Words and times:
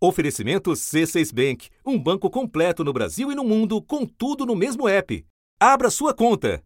Oferecimento 0.00 0.70
C6 0.70 1.34
Bank, 1.34 1.70
um 1.84 1.98
banco 1.98 2.30
completo 2.30 2.84
no 2.84 2.92
Brasil 2.92 3.32
e 3.32 3.34
no 3.34 3.42
mundo, 3.42 3.82
com 3.82 4.06
tudo 4.06 4.46
no 4.46 4.54
mesmo 4.54 4.88
app. 4.88 5.26
Abra 5.58 5.90
sua 5.90 6.14
conta. 6.14 6.62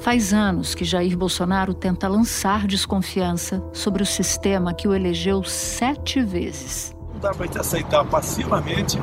Faz 0.00 0.32
anos 0.32 0.72
que 0.72 0.84
Jair 0.84 1.18
Bolsonaro 1.18 1.74
tenta 1.74 2.06
lançar 2.06 2.68
desconfiança 2.68 3.60
sobre 3.72 4.04
o 4.04 4.06
sistema 4.06 4.72
que 4.72 4.86
o 4.86 4.94
elegeu 4.94 5.42
sete 5.42 6.22
vezes. 6.22 6.94
Não 7.12 7.18
dá 7.18 7.34
para 7.34 7.46
gente 7.46 7.58
aceitar 7.58 8.04
passivamente, 8.04 8.98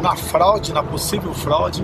na 0.00 0.16
fraude, 0.16 0.72
na 0.72 0.82
possível 0.82 1.34
fraude, 1.34 1.82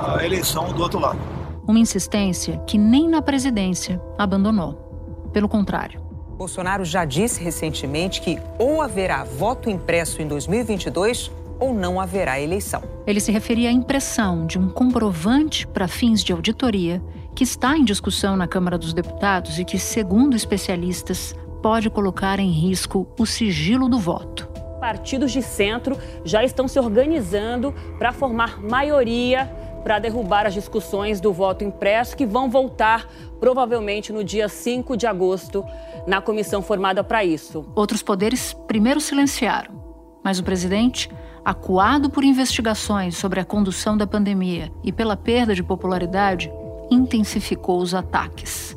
a 0.00 0.24
eleição 0.24 0.72
do 0.72 0.82
outro 0.82 0.98
lado. 0.98 1.20
Uma 1.68 1.78
insistência 1.78 2.58
que 2.66 2.76
nem 2.76 3.08
na 3.08 3.22
presidência 3.22 4.02
abandonou. 4.18 4.89
Pelo 5.32 5.48
contrário. 5.48 6.00
Bolsonaro 6.36 6.84
já 6.84 7.04
disse 7.04 7.42
recentemente 7.42 8.20
que 8.20 8.38
ou 8.58 8.80
haverá 8.80 9.24
voto 9.24 9.68
impresso 9.68 10.22
em 10.22 10.26
2022 10.26 11.30
ou 11.58 11.74
não 11.74 12.00
haverá 12.00 12.40
eleição. 12.40 12.82
Ele 13.06 13.20
se 13.20 13.30
referia 13.30 13.68
à 13.68 13.72
impressão 13.72 14.46
de 14.46 14.58
um 14.58 14.68
comprovante 14.68 15.66
para 15.66 15.86
fins 15.86 16.24
de 16.24 16.32
auditoria 16.32 17.02
que 17.34 17.44
está 17.44 17.76
em 17.76 17.84
discussão 17.84 18.36
na 18.36 18.48
Câmara 18.48 18.78
dos 18.78 18.94
Deputados 18.94 19.58
e 19.58 19.64
que, 19.64 19.78
segundo 19.78 20.34
especialistas, 20.34 21.34
pode 21.62 21.90
colocar 21.90 22.40
em 22.40 22.50
risco 22.50 23.06
o 23.18 23.26
sigilo 23.26 23.88
do 23.88 23.98
voto. 23.98 24.48
Partidos 24.80 25.30
de 25.30 25.42
centro 25.42 25.96
já 26.24 26.42
estão 26.42 26.66
se 26.66 26.78
organizando 26.78 27.74
para 27.98 28.12
formar 28.12 28.62
maioria 28.62 29.50
para 29.82 29.98
derrubar 29.98 30.46
as 30.46 30.54
discussões 30.54 31.20
do 31.20 31.32
voto 31.32 31.64
impresso 31.64 32.16
que 32.16 32.26
vão 32.26 32.50
voltar 32.50 33.08
provavelmente 33.40 34.12
no 34.12 34.22
dia 34.22 34.48
5 34.48 34.96
de 34.96 35.06
agosto 35.06 35.64
na 36.06 36.20
comissão 36.20 36.62
formada 36.62 37.02
para 37.02 37.24
isso. 37.24 37.64
Outros 37.74 38.02
poderes 38.02 38.52
primeiro 38.66 39.00
silenciaram, 39.00 39.74
mas 40.22 40.38
o 40.38 40.44
presidente, 40.44 41.10
acuado 41.44 42.10
por 42.10 42.24
investigações 42.24 43.16
sobre 43.16 43.40
a 43.40 43.44
condução 43.44 43.96
da 43.96 44.06
pandemia 44.06 44.70
e 44.84 44.92
pela 44.92 45.16
perda 45.16 45.54
de 45.54 45.62
popularidade, 45.62 46.52
intensificou 46.90 47.80
os 47.80 47.94
ataques. 47.94 48.76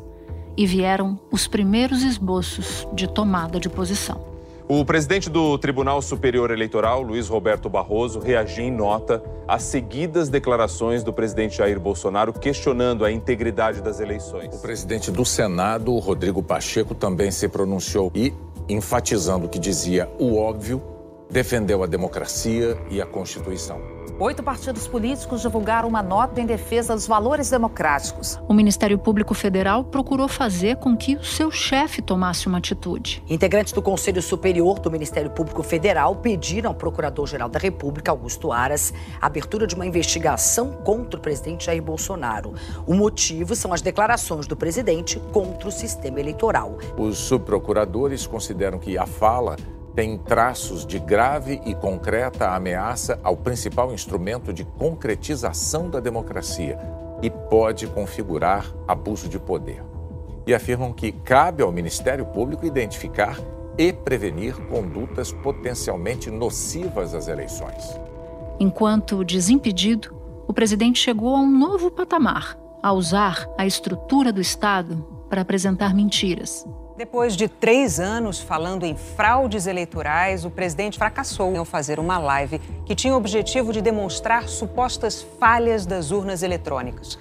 E 0.56 0.66
vieram 0.66 1.18
os 1.32 1.48
primeiros 1.48 2.02
esboços 2.02 2.86
de 2.92 3.08
tomada 3.08 3.58
de 3.58 3.68
posição. 3.68 4.33
O 4.66 4.82
presidente 4.82 5.28
do 5.28 5.58
Tribunal 5.58 6.00
Superior 6.00 6.50
Eleitoral, 6.50 7.02
Luiz 7.02 7.28
Roberto 7.28 7.68
Barroso, 7.68 8.18
reagiu 8.18 8.64
em 8.64 8.70
nota 8.70 9.22
às 9.46 9.62
seguidas 9.62 10.30
declarações 10.30 11.04
do 11.04 11.12
presidente 11.12 11.58
Jair 11.58 11.78
Bolsonaro 11.78 12.32
questionando 12.32 13.04
a 13.04 13.12
integridade 13.12 13.82
das 13.82 14.00
eleições. 14.00 14.54
O 14.54 14.62
presidente 14.62 15.10
do 15.10 15.22
Senado, 15.22 15.94
Rodrigo 15.98 16.42
Pacheco, 16.42 16.94
também 16.94 17.30
se 17.30 17.46
pronunciou 17.46 18.10
e, 18.14 18.32
enfatizando 18.66 19.44
o 19.44 19.48
que 19.50 19.58
dizia 19.58 20.10
o 20.18 20.38
óbvio, 20.38 20.82
defendeu 21.30 21.82
a 21.82 21.86
democracia 21.86 22.78
e 22.90 23.00
a 23.00 23.06
Constituição. 23.06 23.94
Oito 24.16 24.44
partidos 24.44 24.86
políticos 24.86 25.40
divulgaram 25.40 25.88
uma 25.88 26.00
nota 26.00 26.40
em 26.40 26.46
defesa 26.46 26.94
dos 26.94 27.04
valores 27.04 27.50
democráticos. 27.50 28.38
O 28.48 28.54
Ministério 28.54 28.96
Público 28.96 29.34
Federal 29.34 29.82
procurou 29.82 30.28
fazer 30.28 30.76
com 30.76 30.96
que 30.96 31.16
o 31.16 31.24
seu 31.24 31.50
chefe 31.50 32.00
tomasse 32.00 32.46
uma 32.46 32.58
atitude. 32.58 33.24
Integrantes 33.28 33.72
do 33.72 33.82
Conselho 33.82 34.22
Superior 34.22 34.78
do 34.78 34.88
Ministério 34.88 35.30
Público 35.30 35.64
Federal 35.64 36.14
pediram 36.14 36.70
ao 36.70 36.76
Procurador-Geral 36.76 37.48
da 37.48 37.58
República, 37.58 38.12
Augusto 38.12 38.52
Aras, 38.52 38.94
a 39.20 39.26
abertura 39.26 39.66
de 39.66 39.74
uma 39.74 39.84
investigação 39.84 40.70
contra 40.84 41.18
o 41.18 41.22
presidente 41.22 41.66
Jair 41.66 41.82
Bolsonaro. 41.82 42.54
O 42.86 42.94
motivo 42.94 43.56
são 43.56 43.72
as 43.72 43.82
declarações 43.82 44.46
do 44.46 44.56
presidente 44.56 45.18
contra 45.32 45.68
o 45.68 45.72
sistema 45.72 46.20
eleitoral. 46.20 46.78
Os 46.96 47.18
subprocuradores 47.18 48.28
consideram 48.28 48.78
que 48.78 48.96
a 48.96 49.06
fala 49.06 49.56
tem 49.94 50.18
traços 50.18 50.84
de 50.84 50.98
grave 50.98 51.60
e 51.64 51.74
concreta 51.74 52.50
ameaça 52.50 53.18
ao 53.22 53.36
principal 53.36 53.92
instrumento 53.92 54.52
de 54.52 54.64
concretização 54.64 55.88
da 55.88 56.00
democracia 56.00 56.78
e 57.22 57.30
pode 57.30 57.86
configurar 57.86 58.74
abuso 58.88 59.28
de 59.28 59.38
poder. 59.38 59.82
E 60.46 60.52
afirmam 60.52 60.92
que 60.92 61.12
cabe 61.12 61.62
ao 61.62 61.72
Ministério 61.72 62.26
Público 62.26 62.66
identificar 62.66 63.38
e 63.78 63.92
prevenir 63.92 64.56
condutas 64.66 65.32
potencialmente 65.32 66.30
nocivas 66.30 67.14
às 67.14 67.28
eleições. 67.28 67.98
Enquanto 68.58 69.24
desimpedido, 69.24 70.14
o 70.46 70.52
presidente 70.52 70.98
chegou 70.98 71.34
a 71.34 71.40
um 71.40 71.50
novo 71.50 71.90
patamar, 71.90 72.58
a 72.82 72.92
usar 72.92 73.48
a 73.56 73.64
estrutura 73.64 74.32
do 74.32 74.40
Estado 74.40 74.96
para 75.30 75.40
apresentar 75.40 75.94
mentiras 75.94 76.66
depois 76.96 77.36
de 77.36 77.48
três 77.48 77.98
anos 77.98 78.40
falando 78.40 78.84
em 78.84 78.96
fraudes 78.96 79.66
eleitorais, 79.66 80.44
o 80.44 80.50
presidente 80.50 80.98
fracassou 80.98 81.54
em 81.54 81.64
fazer 81.64 81.98
uma 81.98 82.18
live 82.18 82.60
que 82.86 82.94
tinha 82.94 83.14
o 83.14 83.16
objetivo 83.16 83.72
de 83.72 83.80
demonstrar 83.80 84.48
supostas 84.48 85.26
falhas 85.38 85.86
das 85.86 86.10
urnas 86.10 86.42
eletrônicas. 86.42 87.18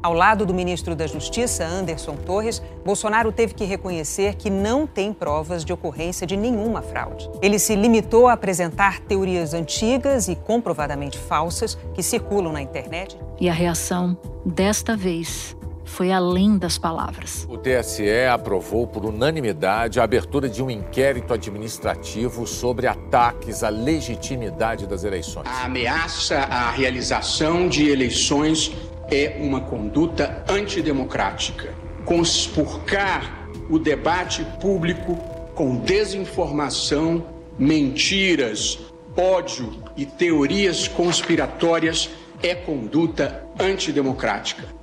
Ao 0.00 0.12
lado 0.12 0.46
do 0.46 0.54
ministro 0.54 0.94
da 0.94 1.08
Justiça, 1.08 1.64
Anderson 1.64 2.14
Torres, 2.14 2.62
Bolsonaro 2.84 3.32
teve 3.32 3.52
que 3.52 3.64
reconhecer 3.64 4.36
que 4.36 4.48
não 4.48 4.86
tem 4.86 5.12
provas 5.12 5.64
de 5.64 5.72
ocorrência 5.72 6.24
de 6.24 6.36
nenhuma 6.36 6.80
fraude. 6.80 7.28
Ele 7.42 7.58
se 7.58 7.74
limitou 7.74 8.28
a 8.28 8.34
apresentar 8.34 9.00
teorias 9.00 9.54
antigas 9.54 10.28
e 10.28 10.36
comprovadamente 10.36 11.18
falsas 11.18 11.76
que 11.94 12.02
circulam 12.02 12.52
na 12.52 12.62
internet. 12.62 13.18
E 13.40 13.48
a 13.48 13.52
reação, 13.52 14.16
desta 14.46 14.96
vez, 14.96 15.56
foi 15.88 16.12
além 16.12 16.56
das 16.58 16.78
palavras. 16.78 17.46
O 17.48 17.56
TSE 17.56 18.26
aprovou 18.30 18.86
por 18.86 19.04
unanimidade 19.04 19.98
a 19.98 20.04
abertura 20.04 20.48
de 20.48 20.62
um 20.62 20.70
inquérito 20.70 21.32
administrativo 21.32 22.46
sobre 22.46 22.86
ataques 22.86 23.64
à 23.64 23.68
legitimidade 23.68 24.86
das 24.86 25.02
eleições. 25.02 25.46
A 25.48 25.64
ameaça 25.64 26.38
à 26.38 26.70
realização 26.70 27.68
de 27.68 27.88
eleições 27.88 28.72
é 29.10 29.38
uma 29.40 29.60
conduta 29.60 30.44
antidemocrática. 30.48 31.74
Conspurcar 32.04 33.48
o 33.68 33.78
debate 33.78 34.44
público 34.60 35.16
com 35.54 35.76
desinformação, 35.76 37.26
mentiras, 37.58 38.78
ódio 39.16 39.82
e 39.96 40.06
teorias 40.06 40.86
conspiratórias 40.86 42.08
é 42.42 42.54
conduta 42.54 43.44
antidemocrática. 43.58 44.77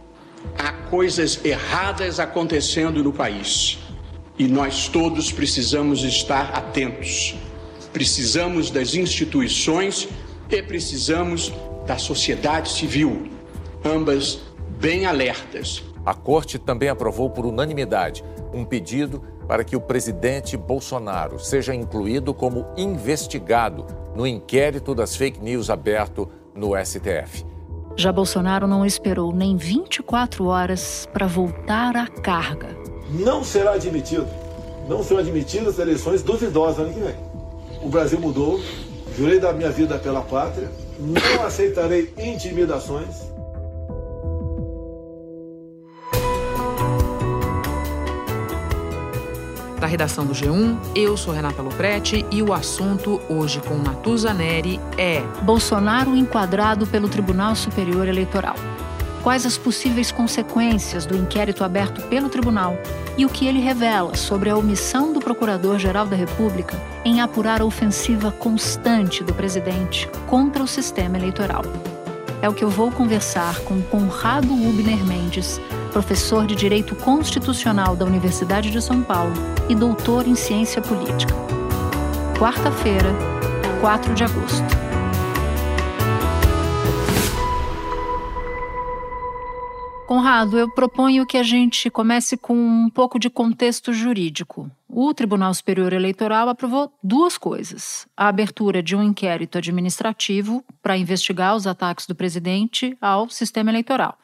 Há 0.58 0.72
coisas 0.90 1.44
erradas 1.44 2.20
acontecendo 2.20 3.04
no 3.04 3.12
país 3.12 3.80
e 4.38 4.48
nós 4.48 4.88
todos 4.88 5.32
precisamos 5.32 6.04
estar 6.04 6.52
atentos. 6.54 7.36
Precisamos 7.92 8.70
das 8.70 8.96
instituições 8.96 10.08
e 10.50 10.62
precisamos 10.62 11.52
da 11.86 11.98
sociedade 11.98 12.70
civil, 12.70 13.30
ambas 13.84 14.42
bem 14.80 15.06
alertas. 15.06 15.84
A 16.06 16.14
Corte 16.14 16.60
também 16.60 16.90
aprovou 16.90 17.30
por 17.30 17.46
unanimidade 17.46 18.24
um 18.54 18.64
pedido 18.64 19.22
para 19.48 19.64
que 19.64 19.76
o 19.76 19.82
presidente 19.82 20.58
Bolsonaro 20.58 21.40
seja 21.40 21.74
incluído 21.74 22.34
como 22.34 22.66
investigado 22.78 23.86
no 24.16 24.26
inquérito 24.26 24.96
das 24.96 25.16
fake 25.16 25.42
news 25.42 25.70
aberto 25.70 26.30
no 26.54 26.72
STF. 26.84 27.55
Já 27.98 28.12
Bolsonaro 28.12 28.68
não 28.68 28.86
esperou 28.86 29.34
nem 29.34 29.56
24 29.56 30.46
horas 30.46 31.08
para 31.14 31.28
voltar 31.28 31.96
à 31.96 32.08
carga. 32.08 32.76
Não 33.10 33.44
será 33.44 33.74
admitido. 33.74 34.28
Não 34.90 35.02
serão 35.02 35.22
admitidas 35.22 35.80
eleições 35.80 36.22
duvidosas 36.22 36.80
ano 36.80 36.94
que 36.94 37.00
vem. 37.00 37.16
O 37.82 37.88
Brasil 37.88 38.20
mudou. 38.20 38.60
Jurei 39.18 39.40
da 39.40 39.54
minha 39.54 39.72
vida 39.72 39.98
pela 39.98 40.22
pátria. 40.22 40.70
Não 41.00 41.46
aceitarei 41.46 42.14
intimidações 42.18 43.35
da 49.86 49.90
redação 49.90 50.26
do 50.26 50.34
G1. 50.34 50.76
Eu 50.96 51.16
sou 51.16 51.32
Renata 51.32 51.62
Loprete 51.62 52.26
e 52.32 52.42
o 52.42 52.54
assunto 52.54 53.22
hoje 53.30 53.62
com 53.62 53.76
Natuza 53.76 54.34
Neri 54.34 54.80
é 54.98 55.22
Bolsonaro 55.44 56.16
enquadrado 56.16 56.88
pelo 56.88 57.08
Tribunal 57.08 57.56
Superior 57.56 58.08
Eleitoral. 58.08 58.56
Quais 59.22 59.46
as 59.46 59.60
possíveis 59.60 60.12
consequências 60.12 61.06
do 61.06 61.16
inquérito 61.16 61.64
aberto 61.64 62.02
pelo 62.08 62.30
tribunal 62.30 62.76
e 63.16 63.28
o 63.28 63.30
que 63.30 63.46
ele 63.46 63.60
revela 63.60 64.16
sobre 64.16 64.50
a 64.50 64.58
omissão 64.58 65.14
do 65.14 65.20
Procurador-Geral 65.20 66.08
da 66.08 66.16
República 66.16 66.76
em 67.04 67.22
apurar 67.22 67.62
a 67.62 67.66
ofensiva 67.66 68.32
constante 68.32 69.24
do 69.24 69.36
presidente 69.36 70.10
contra 70.26 70.64
o 70.64 70.68
sistema 70.68 71.16
eleitoral. 71.16 71.62
É 72.42 72.50
o 72.50 72.54
que 72.54 72.64
eu 72.64 72.70
vou 72.70 72.92
conversar 72.92 73.60
com 73.60 73.80
Conrado 73.84 74.52
Ubner 74.52 75.06
Mendes, 75.06 75.62
professor 75.96 76.46
de 76.46 76.56
Direito 76.56 76.94
Constitucional 76.94 77.96
da 77.96 78.04
Universidade 78.04 78.70
de 78.70 78.82
São 78.82 79.02
Paulo 79.02 79.32
e 79.70 79.74
doutor 79.74 80.28
em 80.28 80.36
Ciência 80.36 80.82
Política. 80.82 81.34
Quarta-feira, 82.38 83.14
4 83.80 84.14
de 84.14 84.26
agosto. 84.26 84.66
Conrado, 90.06 90.58
eu 90.60 90.70
proponho 90.70 91.26
que 91.26 91.38
a 91.38 91.44
gente 91.44 91.90
comece 91.90 92.36
com 92.36 92.54
um 92.54 92.90
pouco 92.90 93.18
de 93.18 93.30
contexto 93.30 93.94
jurídico. 93.94 94.70
O 94.90 95.14
Tribunal 95.14 95.54
Superior 95.54 95.94
Eleitoral 95.94 96.50
aprovou 96.50 96.92
duas 97.02 97.38
coisas: 97.38 98.06
a 98.18 98.28
abertura 98.28 98.84
de 98.84 98.98
um 98.98 99.02
inquérito 99.02 99.58
administrativo 99.60 100.62
para 100.84 100.98
investigar 100.98 101.56
os 101.56 101.66
ataques 101.66 102.06
do 102.06 102.14
presidente 102.14 102.98
ao 103.00 103.30
sistema 103.30 103.72
eleitoral 103.72 104.18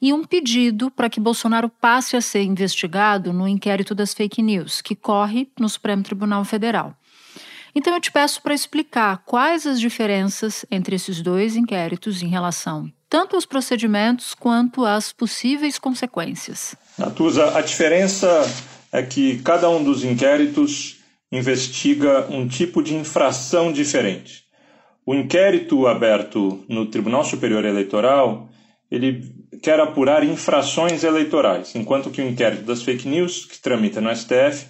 e 0.00 0.12
um 0.12 0.24
pedido 0.24 0.90
para 0.90 1.10
que 1.10 1.20
Bolsonaro 1.20 1.68
passe 1.68 2.16
a 2.16 2.20
ser 2.20 2.42
investigado 2.42 3.32
no 3.32 3.48
inquérito 3.48 3.94
das 3.94 4.14
fake 4.14 4.42
news, 4.42 4.80
que 4.80 4.94
corre 4.94 5.48
no 5.58 5.68
Supremo 5.68 6.02
Tribunal 6.02 6.44
Federal. 6.44 6.94
Então 7.74 7.94
eu 7.94 8.00
te 8.00 8.10
peço 8.10 8.42
para 8.42 8.54
explicar 8.54 9.22
quais 9.24 9.66
as 9.66 9.80
diferenças 9.80 10.64
entre 10.70 10.96
esses 10.96 11.20
dois 11.20 11.56
inquéritos 11.56 12.22
em 12.22 12.28
relação 12.28 12.90
tanto 13.08 13.36
aos 13.36 13.46
procedimentos 13.46 14.34
quanto 14.34 14.84
às 14.84 15.12
possíveis 15.12 15.78
consequências. 15.78 16.76
Natuza, 16.98 17.56
a 17.56 17.62
diferença 17.62 18.28
é 18.92 19.02
que 19.02 19.38
cada 19.38 19.68
um 19.70 19.82
dos 19.82 20.04
inquéritos 20.04 20.98
investiga 21.30 22.26
um 22.30 22.46
tipo 22.46 22.82
de 22.82 22.94
infração 22.94 23.72
diferente. 23.72 24.44
O 25.06 25.14
inquérito 25.14 25.86
aberto 25.86 26.64
no 26.68 26.86
Tribunal 26.86 27.24
Superior 27.24 27.64
Eleitoral, 27.64 28.48
ele 28.90 29.32
quer 29.62 29.80
apurar 29.80 30.24
infrações 30.24 31.04
eleitorais, 31.04 31.74
enquanto 31.74 32.10
que 32.10 32.20
o 32.20 32.28
inquérito 32.28 32.62
das 32.62 32.82
fake 32.82 33.08
news, 33.08 33.44
que 33.44 33.60
tramita 33.60 34.00
no 34.00 34.14
STF, 34.14 34.66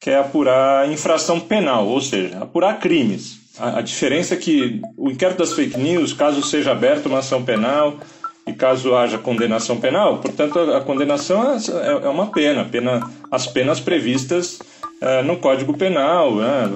quer 0.00 0.18
apurar 0.18 0.90
infração 0.90 1.38
penal, 1.38 1.86
ou 1.86 2.00
seja, 2.00 2.38
apurar 2.38 2.78
crimes. 2.78 3.38
A, 3.58 3.78
a, 3.78 3.82
diferença 3.82 4.34
é 4.34 4.36
que 4.36 4.80
o 4.96 5.10
inquérito 5.10 5.38
das 5.38 5.52
fake 5.52 5.78
news, 5.78 6.12
caso 6.12 6.42
seja 6.42 6.72
aberta 6.72 7.08
uma 7.08 7.18
ação 7.18 7.44
penal 7.44 7.98
e 8.46 8.52
caso 8.52 8.94
haja 8.96 9.18
condenação 9.18 9.78
penal, 9.78 10.18
portanto, 10.18 10.58
a, 10.58 10.78
a 10.78 10.80
condenação 10.80 11.52
é, 11.52 11.56
é, 11.56 12.06
é, 12.06 12.08
uma 12.08 12.28
pena, 12.28 12.64
pena 12.64 13.10
as 13.30 13.46
penas 13.46 13.78
previstas 13.78 14.60
é, 15.00 15.22
no 15.22 15.36
Código 15.36 15.76
Penal, 15.76 16.36
né, 16.36 16.70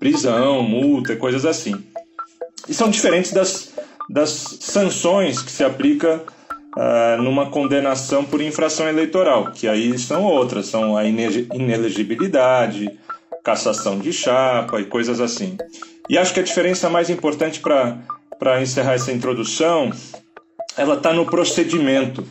prisão, 0.00 0.62
multa, 0.62 1.14
coisas 1.14 1.44
assim. 1.44 1.74
E 2.68 2.74
são 2.74 2.90
diferentes 2.90 3.32
das, 3.32 3.72
das 4.10 4.30
sanções 4.60 5.40
que 5.40 5.50
se 5.50 5.62
aplica 5.62 6.22
uh, 6.78 7.20
numa 7.20 7.50
condenação 7.50 8.24
por 8.24 8.40
infração 8.40 8.88
eleitoral, 8.88 9.50
que 9.50 9.66
aí 9.66 9.98
são 9.98 10.22
outras, 10.22 10.66
são 10.66 10.96
a 10.96 11.04
inelegibilidade, 11.04 12.96
cassação 13.42 13.98
de 13.98 14.12
chapa 14.12 14.80
e 14.80 14.84
coisas 14.84 15.20
assim. 15.20 15.58
E 16.08 16.16
acho 16.16 16.32
que 16.32 16.40
a 16.40 16.44
diferença 16.44 16.88
mais 16.88 17.10
importante 17.10 17.60
para 17.60 18.62
encerrar 18.62 18.94
essa 18.94 19.12
introdução, 19.12 19.90
ela 20.76 20.94
está 20.94 21.12
no 21.12 21.26
procedimento. 21.26 22.24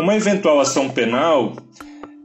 Uma 0.00 0.14
eventual 0.14 0.60
ação 0.60 0.88
penal, 0.88 1.56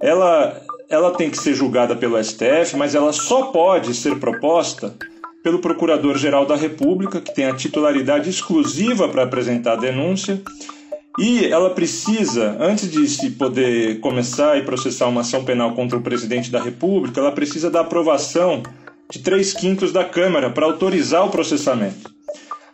ela, 0.02 0.62
ela 0.88 1.12
tem 1.12 1.30
que 1.30 1.38
ser 1.38 1.54
julgada 1.54 1.96
pelo 1.96 2.22
STF, 2.24 2.78
mas 2.78 2.96
ela 2.96 3.12
só 3.12 3.48
pode 3.48 3.94
ser 3.94 4.18
proposta 4.20 4.96
pelo 5.44 5.60
Procurador-Geral 5.60 6.46
da 6.46 6.56
República, 6.56 7.20
que 7.20 7.34
tem 7.34 7.46
a 7.46 7.56
titularidade 7.56 8.30
exclusiva 8.30 9.10
para 9.10 9.24
apresentar 9.24 9.74
a 9.74 9.76
denúncia, 9.76 10.42
e 11.18 11.46
ela 11.46 11.70
precisa, 11.70 12.58
antes 12.60 12.92
de 12.92 13.08
se 13.08 13.32
poder 13.32 14.00
começar 14.02 14.58
e 14.58 14.64
processar 14.64 15.08
uma 15.08 15.22
ação 15.22 15.46
penal 15.46 15.74
contra 15.74 15.98
o 15.98 16.02
presidente 16.02 16.52
da 16.52 16.62
República, 16.62 17.22
ela 17.22 17.32
precisa 17.32 17.70
da 17.70 17.80
aprovação 17.82 18.62
de 19.10 19.20
três 19.20 19.54
quintos 19.54 19.94
da 19.94 20.04
Câmara 20.04 20.50
para 20.50 20.66
autorizar 20.66 21.26
o 21.26 21.30
processamento. 21.30 22.14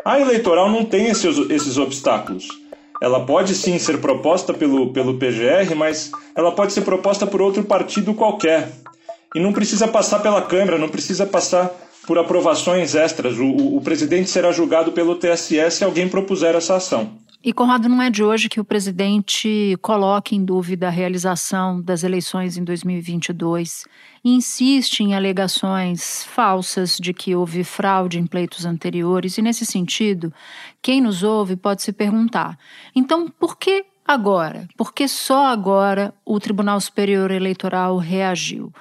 A 0.04 0.20
eleitoral 0.20 0.72
não 0.72 0.84
tem 0.84 1.08
esses, 1.08 1.38
esses 1.52 1.78
obstáculos. 1.78 2.48
Ela 3.00 3.26
pode 3.26 3.54
sim 3.54 3.78
ser 3.78 4.00
proposta 4.00 4.54
pelo, 4.54 4.92
pelo 4.92 5.18
PGR, 5.20 5.76
mas 5.76 6.12
ela 6.36 6.52
pode 6.52 6.74
ser 6.74 6.82
proposta 6.82 7.28
por 7.28 7.42
outro 7.42 7.64
partido 7.64 8.14
qualquer. 8.14 8.72
E 9.36 9.40
não 9.40 9.54
precisa 9.54 9.88
passar 9.88 10.20
pela 10.20 10.42
Câmara, 10.42 10.80
não 10.80 10.90
precisa 10.90 11.26
passar 11.26 11.72
por 12.08 12.18
aprovações 12.18 12.96
extras. 12.96 13.38
O, 13.38 13.46
o, 13.46 13.78
o 13.78 13.82
presidente 13.82 14.30
será 14.30 14.52
julgado 14.52 14.92
pelo 14.92 15.16
TSE 15.16 15.70
se 15.70 15.84
alguém 15.84 16.10
propuser 16.10 16.56
essa 16.56 16.76
ação. 16.76 17.21
E, 17.44 17.52
Conrado, 17.52 17.90
não 17.90 18.00
é 18.00 18.12
de 18.12 18.24
hoje 18.24 18.48
que 18.48 18.60
o 18.60 18.64
presidente 18.64 19.76
coloca 19.82 20.36
em 20.36 20.46
dúvida 20.46 20.88
a 20.88 20.92
realização 20.92 21.82
das 21.82 22.04
eleições 22.04 22.56
em 22.56 22.64
2022 22.64 23.84
e 24.24 24.30
insiste 24.36 25.00
em 25.00 25.16
alegações 25.16 26.24
falsas 26.26 26.98
de 26.98 27.16
que 27.16 27.36
houve 27.36 27.64
fraude 27.64 28.20
em 28.20 28.28
pleitos 28.28 28.64
anteriores. 28.64 29.40
E, 29.40 29.42
nesse 29.42 29.66
sentido, 29.66 30.32
quem 30.84 31.02
nos 31.02 31.24
ouve 31.24 31.56
pode 31.56 31.82
se 31.82 31.92
perguntar: 31.92 32.60
então, 32.96 33.28
por 33.28 33.58
que 33.58 33.86
agora? 34.08 34.68
Por 34.78 34.94
que 34.94 35.08
só 35.08 35.48
agora 35.48 36.14
o 36.24 36.40
Tribunal 36.40 36.80
Superior 36.80 37.32
Eleitoral 37.32 37.98
reagiu? 37.98 38.72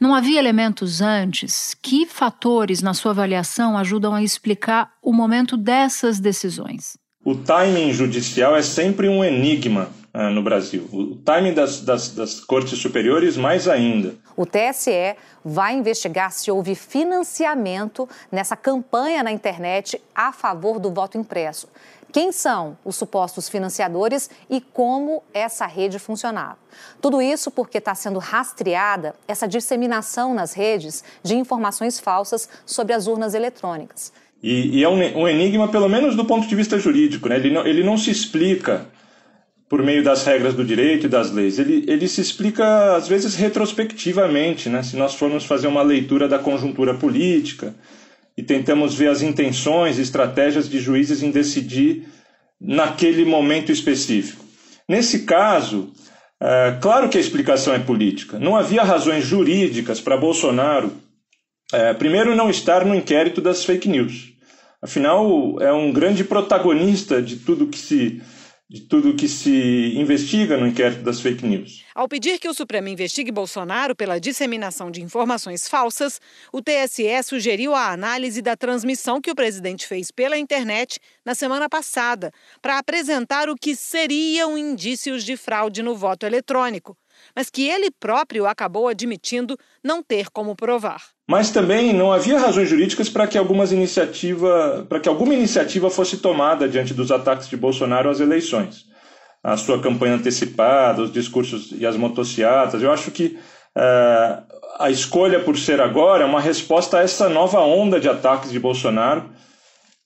Não 0.00 0.16
havia 0.16 0.40
elementos 0.40 1.00
antes? 1.00 1.74
Que 1.80 2.06
fatores, 2.06 2.82
na 2.82 2.92
sua 2.92 3.12
avaliação, 3.12 3.78
ajudam 3.78 4.16
a 4.16 4.22
explicar 4.22 4.94
o 5.00 5.12
momento 5.12 5.56
dessas 5.56 6.18
decisões? 6.18 6.99
O 7.22 7.34
timing 7.34 7.92
judicial 7.92 8.56
é 8.56 8.62
sempre 8.62 9.06
um 9.06 9.22
enigma 9.22 9.90
uh, 10.14 10.30
no 10.30 10.42
Brasil. 10.42 10.88
O 10.90 11.16
timing 11.16 11.52
das, 11.52 11.82
das, 11.82 12.08
das 12.14 12.40
cortes 12.40 12.78
superiores, 12.78 13.36
mais 13.36 13.68
ainda. 13.68 14.14
O 14.34 14.46
TSE 14.46 15.16
vai 15.44 15.74
investigar 15.74 16.32
se 16.32 16.50
houve 16.50 16.74
financiamento 16.74 18.08
nessa 18.32 18.56
campanha 18.56 19.22
na 19.22 19.30
internet 19.30 20.00
a 20.14 20.32
favor 20.32 20.78
do 20.78 20.90
voto 20.90 21.18
impresso. 21.18 21.68
Quem 22.10 22.32
são 22.32 22.78
os 22.82 22.96
supostos 22.96 23.50
financiadores 23.50 24.30
e 24.48 24.58
como 24.58 25.22
essa 25.34 25.66
rede 25.66 25.98
funcionava? 25.98 26.56
Tudo 27.02 27.20
isso 27.20 27.50
porque 27.50 27.76
está 27.76 27.94
sendo 27.94 28.18
rastreada 28.18 29.14
essa 29.28 29.46
disseminação 29.46 30.32
nas 30.32 30.54
redes 30.54 31.04
de 31.22 31.36
informações 31.36 32.00
falsas 32.00 32.48
sobre 32.64 32.94
as 32.94 33.06
urnas 33.06 33.34
eletrônicas. 33.34 34.10
E, 34.42 34.78
e 34.78 34.84
é 34.84 34.88
um, 34.88 35.20
um, 35.20 35.28
enigma, 35.28 35.68
pelo 35.68 35.88
menos 35.88 36.16
do 36.16 36.24
ponto 36.24 36.46
de 36.46 36.54
vista 36.54 36.78
jurídico. 36.78 37.28
Né? 37.28 37.36
Ele, 37.36 37.50
não, 37.50 37.66
ele 37.66 37.82
não 37.82 37.96
se 37.96 38.10
explica 38.10 38.86
por 39.68 39.82
meio 39.82 40.02
das 40.02 40.24
regras 40.24 40.54
do 40.54 40.64
direito 40.64 41.06
e 41.06 41.08
das 41.08 41.30
leis. 41.30 41.58
Ele, 41.58 41.84
ele 41.86 42.08
se 42.08 42.20
explica, 42.20 42.96
às 42.96 43.06
vezes, 43.06 43.34
retrospectivamente. 43.34 44.68
Né? 44.68 44.82
Se 44.82 44.96
nós 44.96 45.14
formos 45.14 45.44
fazer 45.44 45.68
uma 45.68 45.82
leitura 45.82 46.26
da 46.26 46.38
conjuntura 46.38 46.94
política 46.94 47.74
e 48.36 48.42
tentamos 48.42 48.94
ver 48.94 49.08
as 49.08 49.22
intenções 49.22 49.98
e 49.98 50.02
estratégias 50.02 50.68
de 50.68 50.80
juízes 50.80 51.22
em 51.22 51.30
decidir 51.30 52.08
naquele 52.60 53.24
momento 53.24 53.70
específico. 53.70 54.44
Nesse 54.88 55.20
caso, 55.20 55.92
é, 56.40 56.78
claro 56.80 57.08
que 57.08 57.18
a 57.18 57.20
explicação 57.20 57.74
é 57.74 57.78
política. 57.78 58.38
Não 58.38 58.56
havia 58.56 58.82
razões 58.82 59.24
jurídicas 59.24 60.00
para 60.00 60.16
Bolsonaro, 60.16 60.92
é, 61.72 61.94
primeiro, 61.94 62.34
não 62.34 62.50
estar 62.50 62.84
no 62.84 62.94
inquérito 62.94 63.40
das 63.40 63.64
fake 63.64 63.88
news. 63.88 64.29
Afinal, 64.82 65.60
é 65.60 65.72
um 65.72 65.92
grande 65.92 66.24
protagonista 66.24 67.20
de 67.20 67.36
tudo 67.36 67.66
que 67.66 67.78
se 67.78 68.22
de 68.70 68.82
tudo 68.82 69.16
que 69.16 69.26
se 69.26 69.96
investiga 69.96 70.56
no 70.56 70.64
inquérito 70.64 71.02
das 71.02 71.20
fake 71.20 71.44
news. 71.44 71.84
Ao 71.92 72.06
pedir 72.06 72.38
que 72.38 72.48
o 72.48 72.54
Supremo 72.54 72.86
investigue 72.86 73.32
Bolsonaro 73.32 73.96
pela 73.96 74.20
disseminação 74.20 74.92
de 74.92 75.02
informações 75.02 75.66
falsas, 75.66 76.20
o 76.52 76.62
TSE 76.62 77.20
sugeriu 77.24 77.74
a 77.74 77.90
análise 77.90 78.40
da 78.40 78.56
transmissão 78.56 79.20
que 79.20 79.30
o 79.32 79.34
presidente 79.34 79.88
fez 79.88 80.12
pela 80.12 80.38
internet 80.38 81.00
na 81.24 81.34
semana 81.34 81.68
passada, 81.68 82.30
para 82.62 82.78
apresentar 82.78 83.48
o 83.48 83.56
que 83.56 83.74
seriam 83.74 84.56
indícios 84.56 85.24
de 85.24 85.36
fraude 85.36 85.82
no 85.82 85.96
voto 85.96 86.24
eletrônico 86.24 86.96
mas 87.34 87.50
que 87.50 87.68
ele 87.68 87.90
próprio 87.90 88.46
acabou 88.46 88.88
admitindo 88.88 89.56
não 89.82 90.02
ter 90.02 90.30
como 90.30 90.56
provar. 90.56 91.02
Mas 91.30 91.52
também 91.52 91.92
não 91.92 92.12
havia 92.12 92.40
razões 92.40 92.68
jurídicas 92.68 93.08
para 93.08 93.24
que 93.24 93.38
algumas 93.38 93.70
iniciativa, 93.70 94.84
para 94.88 94.98
que 94.98 95.08
alguma 95.08 95.32
iniciativa 95.32 95.88
fosse 95.88 96.16
tomada 96.16 96.68
diante 96.68 96.92
dos 96.92 97.12
ataques 97.12 97.48
de 97.48 97.56
Bolsonaro 97.56 98.10
às 98.10 98.18
eleições. 98.18 98.86
A 99.40 99.56
sua 99.56 99.80
campanha 99.80 100.16
antecipada, 100.16 101.02
os 101.02 101.12
discursos 101.12 101.70
e 101.70 101.86
as 101.86 101.96
motocicletas. 101.96 102.82
Eu 102.82 102.90
acho 102.90 103.12
que 103.12 103.38
uh, 103.78 104.42
a 104.80 104.90
escolha 104.90 105.38
por 105.38 105.56
ser 105.56 105.80
agora 105.80 106.24
é 106.24 106.26
uma 106.26 106.40
resposta 106.40 106.98
a 106.98 107.02
essa 107.02 107.28
nova 107.28 107.60
onda 107.60 108.00
de 108.00 108.08
ataques 108.08 108.50
de 108.50 108.58
Bolsonaro, 108.58 109.30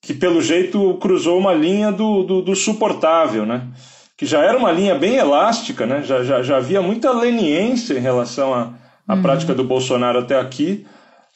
que 0.02 0.12
pelo 0.12 0.42
jeito 0.42 0.98
cruzou 1.00 1.38
uma 1.38 1.54
linha 1.54 1.90
do, 1.90 2.22
do, 2.22 2.42
do 2.42 2.54
suportável, 2.54 3.46
né? 3.46 3.66
que 4.14 4.26
já 4.26 4.42
era 4.42 4.58
uma 4.58 4.70
linha 4.70 4.94
bem 4.94 5.16
elástica, 5.16 5.86
né? 5.86 6.02
já, 6.02 6.22
já, 6.22 6.42
já 6.42 6.58
havia 6.58 6.82
muita 6.82 7.12
leniência 7.12 7.94
em 7.94 8.02
relação 8.02 8.52
à, 8.52 8.74
à 9.08 9.14
uhum. 9.14 9.22
prática 9.22 9.54
do 9.54 9.64
Bolsonaro 9.64 10.18
até 10.18 10.38
aqui, 10.38 10.84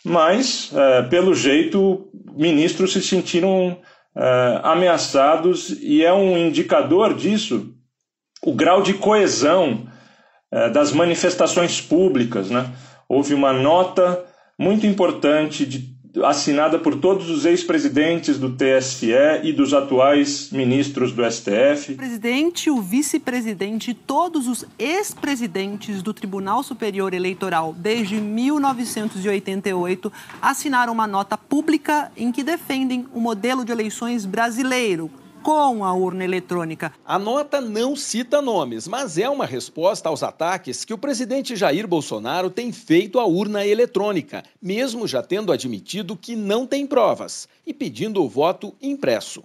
mas, 0.09 0.71
é, 0.75 1.03
pelo 1.03 1.35
jeito, 1.35 2.09
ministros 2.35 2.93
se 2.93 3.03
sentiram 3.03 3.79
é, 4.17 4.61
ameaçados 4.63 5.71
e 5.81 6.05
é 6.05 6.13
um 6.13 6.37
indicador 6.37 7.15
disso 7.15 7.75
o 8.43 8.53
grau 8.53 8.83
de 8.83 8.95
coesão 8.95 9.87
é, 10.51 10.71
das 10.71 10.93
manifestações 10.93 11.81
públicas. 11.81 12.51
Né? 12.51 12.69
Houve 13.09 13.35
uma 13.35 13.53
nota 13.53 14.25
muito 14.59 14.87
importante 14.87 15.67
de 15.67 15.98
assinada 16.25 16.79
por 16.79 16.97
todos 16.97 17.29
os 17.29 17.45
ex-presidentes 17.45 18.39
do 18.39 18.51
TSE 18.51 19.13
e 19.43 19.53
dos 19.53 19.75
atuais 19.75 20.51
ministros 20.51 21.13
do 21.13 21.23
STF. 21.31 21.93
O 21.93 21.97
presidente, 21.97 22.71
o 22.71 22.81
vice-presidente 22.81 23.91
e 23.91 23.95
todos 23.95 24.49
os 24.49 24.65
ex-presidentes 24.79 26.03
do 26.03 26.15
Tribunal 26.15 26.63
Superior 26.63 27.15
Eleitoral 27.15 27.75
desde 27.77 28.21
1988 28.21 30.13
assinaram 30.41 30.93
uma 30.93 31.07
nota 31.07 31.37
pública 31.37 32.11
em 32.17 32.33
que 32.33 32.43
defendem 32.43 33.07
o 33.13 33.21
modelo 33.21 33.65
de 33.65 33.73
eleições 33.73 34.25
brasileiro 34.25 35.11
com 35.43 35.85
a 35.85 35.95
urna 35.95 36.25
eletrônica. 36.25 36.93
A 37.05 37.19
nota 37.19 37.61
não 37.61 37.95
cita 37.95 38.43
nomes, 38.43 38.89
mas 38.89 39.19
é 39.19 39.29
uma 39.29 39.47
resposta 39.47 40.09
aos 40.09 40.23
ataques 40.23 40.85
que 40.85 40.93
o 40.93 40.99
presidente 40.99 41.57
Jair 41.57 41.87
Bolsonaro 41.87 42.51
tem 42.51 42.73
feito 42.73 43.19
à 43.19 43.27
urna 43.27 43.67
eletrônica, 43.67 44.43
mesmo 44.61 45.07
já 45.07 45.23
tendo 45.23 45.53
admitido 45.53 46.17
que 46.17 46.35
não 46.35 46.67
tem 46.67 46.87
provas 46.87 47.49
e 47.67 47.73
pedindo 47.73 48.23
o 48.23 48.29
voto 48.29 48.75
impresso. 48.81 49.43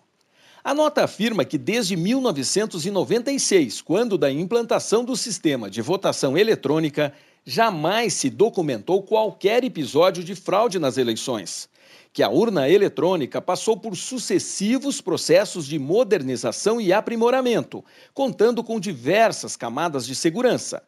A 0.63 0.73
nota 0.73 1.03
afirma 1.03 1.43
que 1.43 1.57
desde 1.57 1.95
1996, 1.95 3.81
quando 3.81 4.17
da 4.17 4.31
implantação 4.31 5.03
do 5.03 5.15
sistema 5.15 5.69
de 5.69 5.81
votação 5.81 6.37
eletrônica, 6.37 7.13
jamais 7.45 8.13
se 8.13 8.29
documentou 8.29 9.03
qualquer 9.03 9.63
episódio 9.63 10.23
de 10.23 10.35
fraude 10.35 10.79
nas 10.79 10.97
eleições 10.97 11.67
que 12.13 12.21
a 12.21 12.29
urna 12.29 12.69
eletrônica 12.69 13.41
passou 13.41 13.75
por 13.75 13.95
sucessivos 13.95 15.01
processos 15.01 15.65
de 15.65 15.79
modernização 15.79 16.79
e 16.79 16.93
aprimoramento, 16.93 17.83
contando 18.13 18.63
com 18.63 18.79
diversas 18.79 19.55
camadas 19.55 20.05
de 20.05 20.13
segurança. 20.13 20.83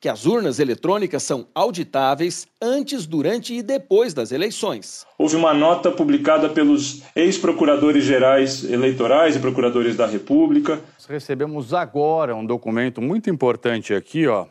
Que 0.00 0.08
as 0.08 0.26
urnas 0.26 0.60
eletrônicas 0.60 1.24
são 1.24 1.48
auditáveis 1.52 2.46
antes, 2.62 3.04
durante 3.04 3.52
e 3.52 3.62
depois 3.62 4.14
das 4.14 4.30
eleições. 4.30 5.04
Houve 5.18 5.34
uma 5.34 5.52
nota 5.52 5.90
publicada 5.90 6.48
pelos 6.48 7.02
ex-procuradores 7.16 8.04
gerais 8.04 8.62
eleitorais 8.62 9.34
e 9.34 9.40
procuradores 9.40 9.96
da 9.96 10.06
República. 10.06 10.80
Recebemos 11.08 11.74
agora 11.74 12.36
um 12.36 12.46
documento 12.46 13.02
muito 13.02 13.28
importante 13.28 13.92
aqui, 13.92 14.28
ó, 14.28 14.46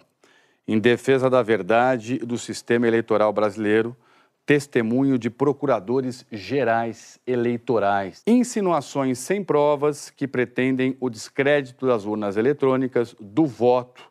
em 0.67 0.77
defesa 0.77 1.29
da 1.29 1.41
verdade 1.41 2.17
do 2.17 2.37
sistema 2.37 2.85
eleitoral 2.85 3.31
brasileiro 3.31 3.95
testemunho 4.48 5.20
de 5.20 5.30
procuradores 5.30 6.25
gerais 6.32 7.20
eleitorais. 7.27 8.24
Insinuações 8.25 9.20
sem 9.20 9.44
provas 9.44 10.10
que 10.10 10.25
pretendem 10.25 10.96
o 11.01 11.10
descrédito 11.10 11.86
das 11.86 12.06
urnas 12.06 12.38
eletrônicas, 12.38 13.13
do 13.20 13.46
voto 13.46 14.10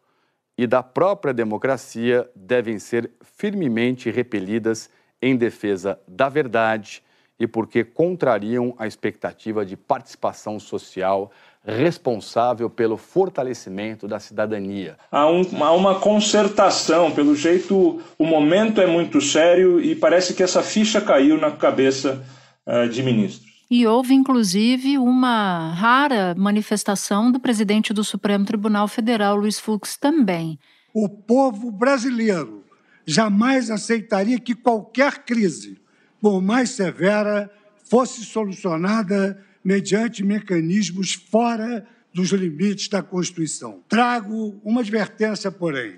e 0.58 0.66
da 0.66 0.82
própria 0.82 1.32
democracia 1.32 2.30
devem 2.36 2.78
ser 2.78 3.10
firmemente 3.22 4.10
repelidas 4.10 4.90
em 5.22 5.34
defesa 5.34 5.98
da 6.06 6.28
verdade 6.28 7.02
e 7.40 7.46
porque 7.46 7.82
contrariam 7.82 8.74
a 8.76 8.86
expectativa 8.86 9.64
de 9.64 9.74
participação 9.74 10.60
social 10.60 11.30
responsável 11.66 12.70
pelo 12.70 12.96
fortalecimento 12.96 14.06
da 14.06 14.20
cidadania. 14.20 14.96
Há, 15.10 15.28
um, 15.28 15.42
há, 15.62 15.72
uma 15.72 15.98
concertação, 15.98 17.10
pelo 17.10 17.34
jeito 17.34 18.00
o 18.16 18.24
momento 18.24 18.80
é 18.80 18.86
muito 18.86 19.20
sério 19.20 19.80
e 19.80 19.94
parece 19.96 20.32
que 20.32 20.42
essa 20.42 20.62
ficha 20.62 21.00
caiu 21.00 21.36
na 21.38 21.50
cabeça 21.50 22.24
uh, 22.66 22.88
de 22.88 23.02
ministros. 23.02 23.46
E 23.68 23.84
houve, 23.84 24.14
inclusive, 24.14 24.96
uma 24.96 25.72
rara 25.72 26.36
manifestação 26.36 27.32
do 27.32 27.40
presidente 27.40 27.92
do 27.92 28.04
Supremo 28.04 28.44
Tribunal 28.44 28.86
Federal, 28.86 29.34
Luiz 29.34 29.58
Fux, 29.58 29.96
também. 29.96 30.56
O 30.94 31.08
povo 31.08 31.72
brasileiro 31.72 32.64
jamais 33.04 33.70
aceitaria 33.72 34.38
que 34.38 34.54
qualquer 34.54 35.24
crise, 35.24 35.78
por 36.20 36.40
mais 36.40 36.70
severa, 36.70 37.50
fosse 37.82 38.24
solucionada 38.24 39.44
mediante 39.66 40.22
mecanismos 40.22 41.14
fora 41.14 41.84
dos 42.14 42.30
limites 42.30 42.86
da 42.86 43.02
Constituição. 43.02 43.82
Trago 43.88 44.60
uma 44.62 44.80
advertência, 44.80 45.50
porém. 45.50 45.96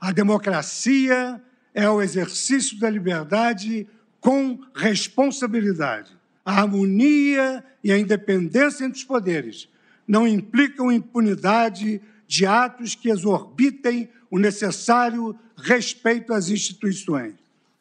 A 0.00 0.10
democracia 0.10 1.40
é 1.72 1.88
o 1.88 2.02
exercício 2.02 2.80
da 2.80 2.90
liberdade 2.90 3.86
com 4.18 4.58
responsabilidade. 4.74 6.10
A 6.44 6.62
harmonia 6.62 7.64
e 7.84 7.92
a 7.92 7.98
independência 7.98 8.84
entre 8.84 8.98
os 8.98 9.04
poderes 9.04 9.68
não 10.04 10.26
implicam 10.26 10.90
impunidade 10.90 12.02
de 12.26 12.44
atos 12.44 12.96
que 12.96 13.08
exorbitem 13.08 14.08
o 14.28 14.36
necessário 14.36 15.38
respeito 15.56 16.32
às 16.32 16.48
instituições. 16.48 17.34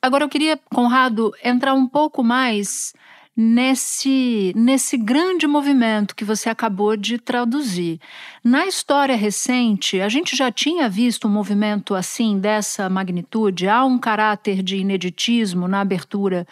Agora 0.04 0.24
eu 0.24 0.30
queria, 0.30 0.56
Conrado, 0.72 1.34
entrar 1.44 1.74
um 1.74 1.88
pouco 1.88 2.24
mais 2.24 2.94
nesse, 3.36 4.54
nesse 4.56 4.98
grande 4.98 5.48
movimento 5.48 6.16
que 6.16 6.26
você 6.26 6.50
acabou 6.50 6.98
de 6.98 7.18
traduzir. 7.18 8.00
Na 8.44 8.66
história 8.66 9.16
recente, 9.16 10.02
a 10.02 10.10
gente 10.10 10.36
já 10.36 10.52
tinha 10.52 10.90
visto 10.90 11.28
um 11.28 11.32
movimento 11.32 11.96
assim, 11.96 12.40
dessa 12.40 12.90
magnitude? 12.90 13.68
Há 13.68 13.86
um 13.86 13.98
caráter 13.98 14.62
de 14.62 14.78
ineditismo 14.78 15.68
na 15.68 15.82
abertura 15.82 16.46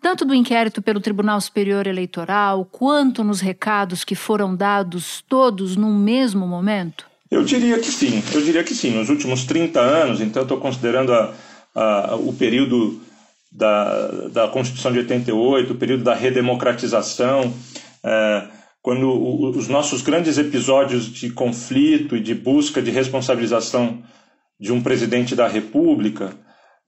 tanto 0.00 0.24
do 0.24 0.34
inquérito 0.34 0.80
pelo 0.80 1.00
Tribunal 1.00 1.40
Superior 1.40 1.86
Eleitoral, 1.86 2.64
quanto 2.64 3.24
nos 3.24 3.40
recados 3.40 4.04
que 4.04 4.14
foram 4.14 4.54
dados 4.54 5.24
todos 5.28 5.76
no 5.76 5.92
mesmo 5.92 6.46
momento? 6.46 7.06
Eu 7.30 7.44
diria 7.44 7.78
que 7.78 7.90
sim, 7.90 8.22
eu 8.32 8.40
diria 8.40 8.64
que 8.64 8.74
sim. 8.74 8.90
Nos 8.90 9.10
últimos 9.10 9.44
30 9.44 9.80
anos, 9.80 10.20
então 10.20 10.42
estou 10.42 10.58
considerando 10.58 11.12
a, 11.12 11.34
a, 11.74 12.16
o 12.16 12.32
período 12.32 13.00
da, 13.50 14.28
da 14.32 14.48
Constituição 14.48 14.92
de 14.92 14.98
88, 14.98 15.72
o 15.72 15.76
período 15.76 16.04
da 16.04 16.14
redemocratização, 16.14 17.52
é, 18.04 18.48
quando 18.82 19.08
o, 19.08 19.50
os 19.50 19.68
nossos 19.68 20.02
grandes 20.02 20.38
episódios 20.38 21.06
de 21.06 21.30
conflito 21.30 22.16
e 22.16 22.20
de 22.20 22.34
busca 22.34 22.80
de 22.82 22.90
responsabilização 22.90 24.02
de 24.60 24.72
um 24.72 24.82
presidente 24.82 25.34
da 25.34 25.48
República, 25.48 26.34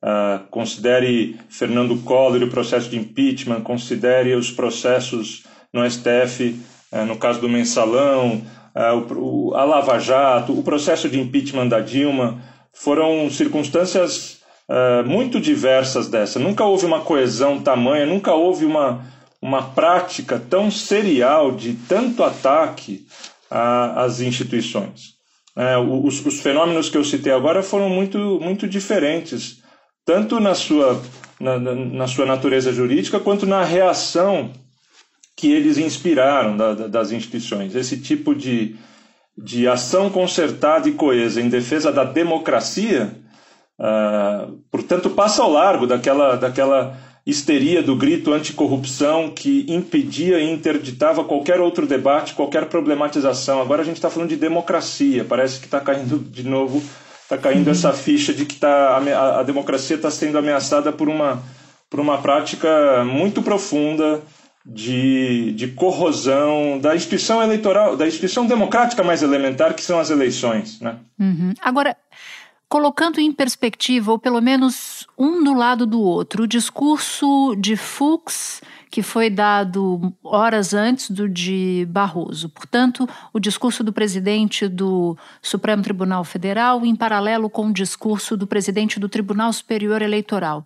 é, 0.03 0.41
considere 0.51 1.39
Fernando 1.49 1.97
Collor 2.03 2.41
e 2.41 2.45
o 2.45 2.51
processo 2.51 2.89
de 2.89 2.99
impeachment, 2.99 3.63
considere 3.63 4.35
os 4.35 4.51
processos 4.51 5.45
no 5.73 5.89
STF, 5.89 6.61
é, 6.93 7.05
no 7.05 7.17
caso 7.17 7.41
do 7.41 7.49
mensalão, 7.49 8.43
é, 8.75 8.93
o, 8.93 9.53
a 9.55 9.65
Lava 9.65 9.99
Jato, 9.99 10.59
o 10.59 10.63
processo 10.63 11.09
de 11.09 11.19
impeachment 11.19 11.69
da 11.69 11.81
Dilma, 11.81 12.41
foram 12.73 13.29
circunstâncias 13.31 14.40
uh, 14.71 15.07
muito 15.07 15.41
diversas 15.41 16.09
dessa. 16.09 16.39
Nunca 16.39 16.65
houve 16.65 16.87
uma 16.87 17.01
coesão 17.01 17.61
tamanha, 17.61 18.07
nunca 18.07 18.33
houve 18.33 18.65
uma, 18.65 19.05
uma 19.43 19.63
prática 19.63 20.39
tão 20.39 20.71
serial 20.71 21.51
de 21.53 21.75
tanto 21.75 22.23
ataque 22.23 23.05
às 23.51 24.21
instituições. 24.21 25.19
É, 25.57 25.77
os, 25.77 26.25
os, 26.25 26.41
fenômenos 26.41 26.89
que 26.89 26.97
eu 26.97 27.05
citei 27.05 27.33
agora 27.33 27.61
foram 27.61 27.89
muito, 27.89 28.39
muito 28.41 28.69
diferentes, 28.69 29.61
tanto 30.07 30.39
na 30.39 30.55
sua, 30.55 31.03
na, 31.41 31.59
na 31.59 32.07
sua 32.07 32.25
natureza 32.25 32.73
jurídica 32.73 33.19
quanto 33.19 33.47
na 33.47 33.65
reação 33.65 34.53
que 35.37 35.51
eles 35.51 35.77
inspiraram 35.77 36.57
da, 36.57 36.75
da, 36.75 36.87
das 36.87 37.11
instituições. 37.11 37.75
Esse 37.75 37.99
tipo 37.99 38.33
de, 38.33 38.77
de 39.37 39.67
ação 39.67 40.09
concertada 40.09 40.89
e 40.89 40.93
coesa 40.93 41.41
em 41.41 41.49
defesa 41.49 41.91
da 41.91 42.05
democracia 42.05 43.20
Uh, 43.81 44.59
portanto, 44.71 45.09
passa 45.09 45.43
ao 45.43 45.51
largo 45.51 45.87
daquela, 45.87 46.37
daquela 46.37 46.99
histeria 47.25 47.83
do 47.83 47.97
grito 47.97 48.31
anticorrupção 48.31 49.31
que 49.31 49.65
impedia 49.69 50.39
e 50.39 50.51
interditava 50.51 51.25
qualquer 51.25 51.61
outro 51.61 51.87
debate, 51.87 52.35
qualquer 52.35 52.67
problematização. 52.67 53.63
Agora 53.63 53.81
a 53.81 53.85
gente 53.85 53.97
está 53.97 54.11
falando 54.11 54.29
de 54.29 54.37
democracia, 54.37 55.25
parece 55.25 55.59
que 55.59 55.65
está 55.65 55.81
caindo 55.81 56.19
de 56.19 56.47
novo, 56.47 56.83
está 57.23 57.39
caindo 57.39 57.67
uhum. 57.67 57.73
essa 57.73 57.93
ficha 57.95 58.35
de 58.35 58.45
que 58.45 58.57
tá, 58.57 58.99
a, 58.99 59.41
a 59.41 59.43
democracia 59.43 59.97
está 59.97 60.11
sendo 60.11 60.37
ameaçada 60.37 60.93
por 60.93 61.09
uma, 61.09 61.43
por 61.89 62.01
uma 62.01 62.19
prática 62.19 63.03
muito 63.05 63.41
profunda 63.41 64.21
de, 64.65 65.53
de 65.53 65.69
corrosão 65.69 66.79
da 66.79 66.95
instituição 66.95 67.43
eleitoral, 67.43 67.97
da 67.97 68.07
instituição 68.07 68.45
democrática 68.45 69.03
mais 69.03 69.23
elementar, 69.23 69.73
que 69.73 69.83
são 69.83 69.99
as 69.99 70.11
eleições. 70.11 70.81
Né? 70.81 70.97
Uhum. 71.19 71.55
Agora, 71.63 71.97
colocando 72.71 73.21
em 73.21 73.33
perspectiva, 73.33 74.13
ou 74.13 74.19
pelo 74.19 74.41
menos 74.41 75.05
um 75.19 75.43
do 75.43 75.53
lado 75.53 75.85
do 75.85 76.01
outro, 76.01 76.45
o 76.45 76.47
discurso 76.47 77.57
de 77.59 77.77
Fux, 77.77 78.63
que 78.89 79.03
foi 79.03 79.29
dado 79.29 80.15
horas 80.23 80.73
antes 80.73 81.11
do 81.11 81.29
de 81.29 81.85
Barroso. 81.91 82.49
Portanto, 82.49 83.09
o 83.33 83.41
discurso 83.41 83.83
do 83.83 83.93
presidente 83.93 84.69
do 84.69 85.19
Supremo 85.43 85.83
Tribunal 85.83 86.23
Federal, 86.23 86.87
em 86.87 86.95
paralelo 86.95 87.51
com 87.51 87.67
o 87.67 87.73
discurso 87.73 88.37
do 88.37 88.47
presidente 88.47 89.01
do 89.01 89.09
Tribunal 89.09 89.53
Superior 89.53 90.01
Eleitoral. 90.01 90.65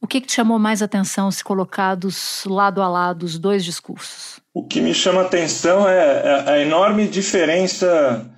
O 0.00 0.06
que, 0.06 0.20
que 0.20 0.26
te 0.26 0.32
chamou 0.32 0.58
mais 0.58 0.82
atenção 0.82 1.30
se 1.30 1.44
colocados 1.44 2.44
lado 2.44 2.82
a 2.82 2.88
lado 2.88 3.22
os 3.22 3.38
dois 3.38 3.64
discursos? 3.64 4.40
O 4.52 4.66
que 4.66 4.80
me 4.80 4.92
chama 4.92 5.22
atenção 5.22 5.88
é, 5.88 6.44
é 6.46 6.50
a 6.50 6.58
enorme 6.58 7.06
diferença 7.06 8.28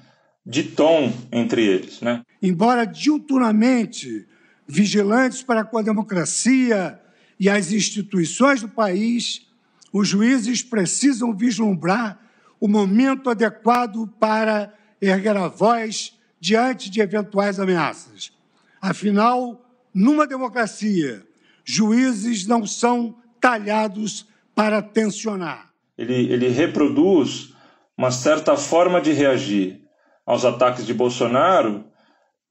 de 0.45 0.63
tom 0.63 1.11
entre 1.33 1.65
eles. 1.65 2.03
Né? 2.03 2.21
Embora 2.43 2.85
diuturnamente 2.85 4.27
vigilantes 4.67 5.43
para 5.43 5.65
com 5.65 5.79
a 5.79 5.83
democracia 5.83 7.01
e 7.39 7.49
as 7.51 7.73
instituições 7.73 8.63
do 8.63 8.69
país, 8.69 9.47
os 9.93 10.09
juízes 10.09 10.63
precisam 10.63 11.35
vislumbrar 11.35 12.21
o 12.61 12.69
momento 12.69 13.31
adequado 13.31 14.07
para 14.19 14.73
erguer 15.01 15.37
a 15.37 15.49
voz 15.49 16.19
diante 16.39 16.91
de 16.91 17.01
eventuais 17.01 17.59
ameaças. 17.59 18.33
Afinal, 18.81 19.65
numa 19.93 20.27
democracia, 20.27 21.27
juízes 21.65 22.47
não 22.47 22.67
são 22.67 23.17
talhados 23.41 24.27
para 24.55 24.81
tensionar. 24.81 25.71
Ele, 25.97 26.33
ele 26.33 26.49
reproduz 26.49 27.55
uma 27.97 28.11
certa 28.11 28.57
forma 28.57 29.01
de 29.01 29.13
reagir 29.13 29.83
aos 30.25 30.45
ataques 30.45 30.87
de 30.87 30.95
Bolsonaro 30.95 31.85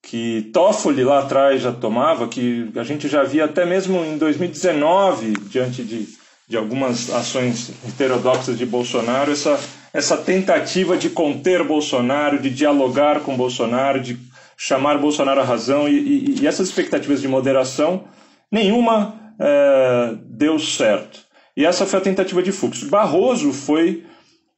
que 0.01 0.49
Toffoli 0.53 1.03
lá 1.03 1.19
atrás 1.19 1.61
já 1.61 1.71
tomava, 1.71 2.27
que 2.27 2.71
a 2.75 2.83
gente 2.83 3.07
já 3.07 3.23
via 3.23 3.45
até 3.45 3.65
mesmo 3.65 4.03
em 4.03 4.17
2019, 4.17 5.33
diante 5.49 5.83
de, 5.83 6.07
de 6.47 6.57
algumas 6.57 7.09
ações 7.11 7.71
heterodoxas 7.87 8.57
de 8.57 8.65
Bolsonaro, 8.65 9.31
essa, 9.31 9.59
essa 9.93 10.17
tentativa 10.17 10.97
de 10.97 11.09
conter 11.09 11.63
Bolsonaro, 11.63 12.39
de 12.39 12.49
dialogar 12.49 13.21
com 13.21 13.35
Bolsonaro, 13.35 13.99
de 13.99 14.17
chamar 14.57 14.97
Bolsonaro 14.97 15.41
à 15.41 15.43
razão, 15.43 15.87
e, 15.87 15.97
e, 15.97 16.41
e 16.41 16.47
essas 16.47 16.69
expectativas 16.69 17.21
de 17.21 17.27
moderação, 17.27 18.05
nenhuma 18.51 19.33
é, 19.39 20.15
deu 20.25 20.59
certo. 20.59 21.21
E 21.55 21.65
essa 21.65 21.85
foi 21.85 21.99
a 21.99 22.01
tentativa 22.01 22.41
de 22.41 22.51
Fux. 22.51 22.83
Barroso 22.83 23.51
foi, 23.51 24.05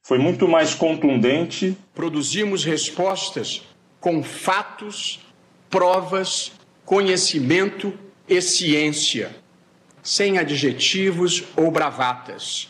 foi 0.02 0.18
muito 0.18 0.46
mais 0.46 0.74
contundente. 0.74 1.76
Produzimos 1.94 2.64
respostas 2.64 3.62
com 4.00 4.22
fatos 4.22 5.20
provas, 5.72 6.52
conhecimento 6.84 7.94
e 8.28 8.42
ciência, 8.42 9.34
sem 10.02 10.36
adjetivos 10.36 11.44
ou 11.56 11.70
bravatas. 11.70 12.68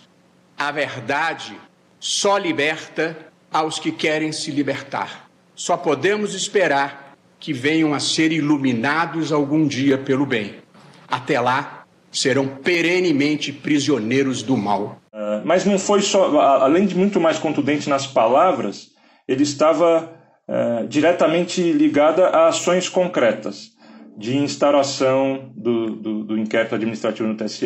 A 0.57 0.71
verdade 0.71 1.59
só 1.99 2.39
liberta 2.39 3.19
aos 3.53 3.81
que 3.81 3.91
querem 3.91 4.31
se 4.31 4.53
libertar. 4.53 5.29
Só 5.53 5.77
podemos 5.77 6.33
esperar 6.33 7.17
que 7.41 7.53
venham 7.53 7.93
a 7.93 7.99
ser 7.99 8.31
iluminados 8.31 9.33
algum 9.33 9.67
dia 9.67 9.99
pelo 9.99 10.25
bem. 10.25 10.61
Até 11.09 11.41
lá, 11.41 11.85
serão 12.13 12.47
perenemente 12.47 13.53
prisioneiros 13.53 14.45
do 14.45 14.57
mal. 14.57 15.01
Uh, 15.13 15.45
mas 15.45 15.65
não 15.65 15.77
foi 15.77 16.03
só, 16.03 16.39
além 16.41 16.87
de 16.87 16.95
muito 16.95 17.21
mais 17.21 17.37
contundente 17.37 17.89
nas 17.89 18.07
palavras, 18.07 18.93
ele 19.27 19.43
estava 19.43 20.22
é, 20.53 20.87
diretamente 20.87 21.63
ligada 21.73 22.27
a 22.29 22.49
ações 22.49 22.87
concretas 22.87 23.71
de 24.19 24.37
instauração 24.37 25.51
do, 25.57 25.97
do, 25.97 26.25
do, 26.25 26.39
inquérito 26.39 26.75
administrativo 26.75 27.27
no 27.27 27.35
TSE, 27.35 27.65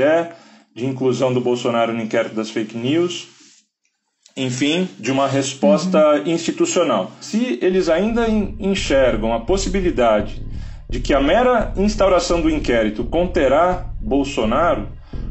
de 0.72 0.86
inclusão 0.86 1.34
do 1.34 1.40
Bolsonaro 1.40 1.92
no 1.92 2.00
inquérito 2.00 2.36
das 2.36 2.48
fake 2.48 2.78
news, 2.78 3.26
enfim, 4.36 4.88
de 5.00 5.10
uma 5.10 5.26
resposta 5.26 5.98
uhum. 6.20 6.28
institucional. 6.28 7.10
Se 7.20 7.58
eles 7.60 7.88
ainda 7.88 8.28
enxergam 8.28 9.34
a 9.34 9.40
possibilidade 9.40 10.40
de 10.88 11.00
que 11.00 11.12
a 11.12 11.20
mera 11.20 11.72
instauração 11.76 12.40
do 12.40 12.48
inquérito 12.48 13.02
conterá 13.02 13.90
Bolsonaro, 14.00 14.88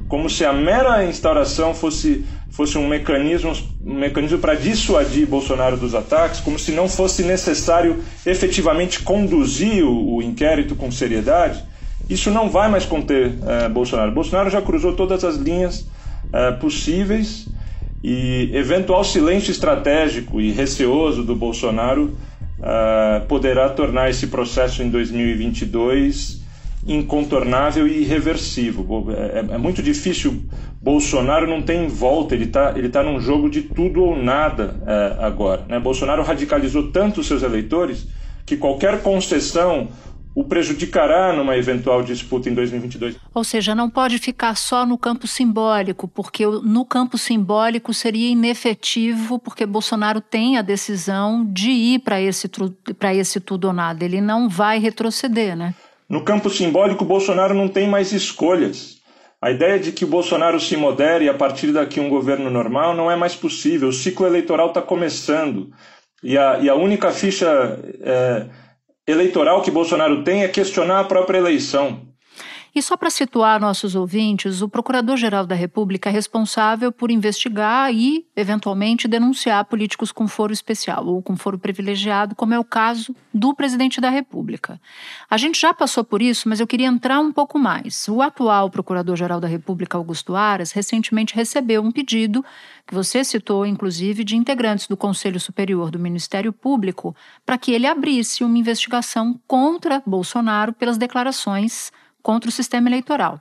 como 0.09 0.29
se 0.29 0.43
a 0.43 0.51
mera 0.51 1.05
instauração 1.05 1.73
fosse 1.73 2.25
fosse 2.55 2.77
um 2.77 2.87
mecanismo, 2.87 3.51
um 3.85 3.95
mecanismo 3.95 4.39
para 4.39 4.55
dissuadir 4.55 5.27
Bolsonaro 5.27 5.75
dos 5.75 5.93
ataques, 5.93 6.39
como 6.39 6.57
se 6.57 6.71
não 6.71 6.87
fosse 6.87 7.21
necessário 7.21 8.01
efetivamente 8.25 9.01
conduzir 9.01 9.83
o, 9.83 10.15
o 10.15 10.21
inquérito 10.21 10.73
com 10.73 10.89
seriedade, 10.89 11.61
isso 12.09 12.31
não 12.31 12.49
vai 12.49 12.69
mais 12.69 12.85
conter 12.85 13.33
é, 13.45 13.67
Bolsonaro. 13.67 14.11
Bolsonaro 14.11 14.49
já 14.49 14.61
cruzou 14.61 14.93
todas 14.93 15.25
as 15.25 15.35
linhas 15.35 15.85
é, 16.31 16.51
possíveis 16.51 17.45
e 18.01 18.51
eventual 18.53 19.03
silêncio 19.03 19.51
estratégico 19.51 20.39
e 20.39 20.51
receoso 20.51 21.23
do 21.23 21.35
Bolsonaro 21.35 22.15
é, 22.61 23.19
poderá 23.27 23.67
tornar 23.67 24.09
esse 24.09 24.27
processo 24.27 24.81
em 24.81 24.89
2022 24.89 26.45
incontornável 26.87 27.87
e 27.87 28.01
irreversível. 28.01 28.85
É, 29.09 29.39
é, 29.39 29.55
é, 29.55 29.57
muito 29.57 29.81
difícil. 29.81 30.43
Bolsonaro 30.85 31.47
não 31.47 31.63
tem 31.63 31.87
volta, 31.87 32.35
ele 32.35 32.43
está 32.43 32.77
ele 32.77 32.89
tá 32.89 33.01
num 33.01 33.19
jogo 33.19 33.49
de 33.49 33.63
tudo 33.63 34.03
ou 34.03 34.15
nada 34.15 34.79
é, 34.85 35.25
agora. 35.25 35.65
Né? 35.67 35.79
Bolsonaro 35.79 36.21
radicalizou 36.21 36.91
tanto 36.91 37.21
os 37.21 37.25
seus 37.25 37.41
eleitores 37.41 38.07
que 38.45 38.55
qualquer 38.55 39.01
concessão 39.01 39.87
o 40.35 40.43
prejudicará 40.43 41.33
numa 41.33 41.57
eventual 41.57 42.03
disputa 42.03 42.51
em 42.51 42.53
2022. 42.53 43.15
Ou 43.33 43.43
seja, 43.43 43.73
não 43.73 43.89
pode 43.89 44.19
ficar 44.19 44.55
só 44.55 44.85
no 44.85 44.95
campo 44.95 45.25
simbólico, 45.25 46.07
porque 46.07 46.45
no 46.45 46.85
campo 46.85 47.17
simbólico 47.17 47.91
seria 47.91 48.29
inefetivo, 48.29 49.39
porque 49.39 49.65
Bolsonaro 49.65 50.21
tem 50.21 50.55
a 50.55 50.61
decisão 50.61 51.43
de 51.51 51.71
ir 51.71 51.99
para 51.99 52.21
esse, 52.21 52.47
esse 53.15 53.39
tudo 53.39 53.69
ou 53.69 53.73
nada. 53.73 54.05
Ele 54.05 54.21
não 54.21 54.47
vai 54.47 54.77
retroceder, 54.77 55.55
né? 55.55 55.73
No 56.07 56.21
campo 56.21 56.47
simbólico, 56.47 57.03
Bolsonaro 57.03 57.55
não 57.55 57.67
tem 57.67 57.89
mais 57.89 58.11
escolhas. 58.11 58.94
A 59.45 59.51
ideia 59.51 59.77
de 59.77 59.91
que 59.91 60.03
o 60.03 60.07
Bolsonaro 60.07 60.59
se 60.59 60.75
modere 60.75 61.29
a 61.29 61.33
partir 61.35 61.71
daqui 61.71 61.99
um 61.99 62.09
governo 62.09 62.49
normal 62.49 62.95
não 62.95 63.11
é 63.11 63.15
mais 63.15 63.35
possível. 63.35 63.89
O 63.89 63.93
ciclo 63.93 64.25
eleitoral 64.25 64.69
está 64.69 64.81
começando. 64.81 65.69
E 66.23 66.35
a, 66.35 66.57
e 66.57 66.67
a, 66.67 66.73
única 66.73 67.11
ficha 67.11 67.79
é, 68.01 68.47
eleitoral 69.05 69.61
que 69.61 69.69
Bolsonaro 69.69 70.23
tem 70.23 70.43
é 70.43 70.47
questionar 70.47 71.01
a 71.01 71.03
própria 71.03 71.37
eleição. 71.37 72.04
E 72.75 72.81
só 72.81 72.97
para 72.97 73.09
situar 73.09 73.57
nossos 73.57 73.95
ouvintes, 73.95 74.61
o 74.61 74.67
Procurador-Geral 74.67 75.47
da 75.47 75.55
República 75.55 76.09
é 76.09 76.11
responsável 76.11 76.91
por 76.91 77.09
investigar 77.09 77.93
e, 77.93 78.27
eventualmente, 78.35 79.07
denunciar 79.07 79.63
políticos 79.63 80.11
com 80.11 80.27
foro 80.27 80.51
especial 80.51 81.07
ou 81.07 81.23
com 81.23 81.37
foro 81.37 81.57
privilegiado, 81.57 82.35
como 82.35 82.53
é 82.53 82.59
o 82.59 82.65
caso 82.65 83.15
do 83.33 83.55
presidente 83.55 84.01
da 84.01 84.09
República. 84.09 84.77
A 85.29 85.37
gente 85.37 85.57
já 85.57 85.73
passou 85.73 86.03
por 86.03 86.21
isso, 86.21 86.49
mas 86.49 86.59
eu 86.59 86.67
queria 86.67 86.87
entrar 86.87 87.21
um 87.21 87.31
pouco 87.31 87.57
mais. 87.57 88.09
O 88.09 88.21
atual 88.21 88.69
Procurador-Geral 88.69 89.39
da 89.39 89.47
República, 89.47 89.97
Augusto 89.97 90.35
Aras, 90.35 90.73
recentemente 90.73 91.33
recebeu 91.33 91.81
um 91.81 91.93
pedido, 91.93 92.43
que 92.85 92.93
você 92.93 93.23
citou, 93.23 93.65
inclusive, 93.65 94.25
de 94.25 94.35
integrantes 94.35 94.85
do 94.85 94.97
Conselho 94.97 95.39
Superior 95.39 95.89
do 95.89 95.97
Ministério 95.97 96.51
Público, 96.51 97.15
para 97.45 97.57
que 97.57 97.71
ele 97.71 97.87
abrisse 97.87 98.43
uma 98.43 98.57
investigação 98.57 99.39
contra 99.47 100.03
Bolsonaro 100.05 100.73
pelas 100.73 100.97
declarações 100.97 101.89
contra 102.25 102.49
o 102.49 102.51
sistema 102.51 102.89
eleitoral. 102.89 103.39